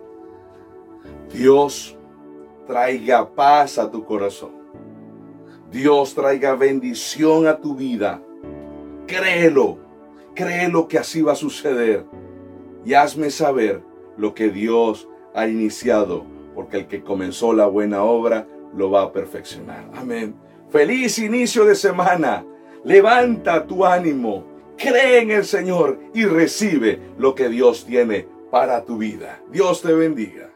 [1.32, 1.96] Dios
[2.66, 4.52] traiga paz a tu corazón.
[5.70, 8.22] Dios traiga bendición a tu vida.
[9.06, 9.78] Créelo,
[10.34, 12.06] créelo que así va a suceder.
[12.84, 13.82] Y hazme saber
[14.16, 16.24] lo que Dios ha iniciado,
[16.54, 19.90] porque el que comenzó la buena obra lo va a perfeccionar.
[19.94, 20.34] Amén.
[20.70, 22.44] Feliz inicio de semana.
[22.84, 24.44] Levanta tu ánimo,
[24.76, 29.42] cree en el Señor y recibe lo que Dios tiene para tu vida.
[29.50, 30.47] Dios te bendiga.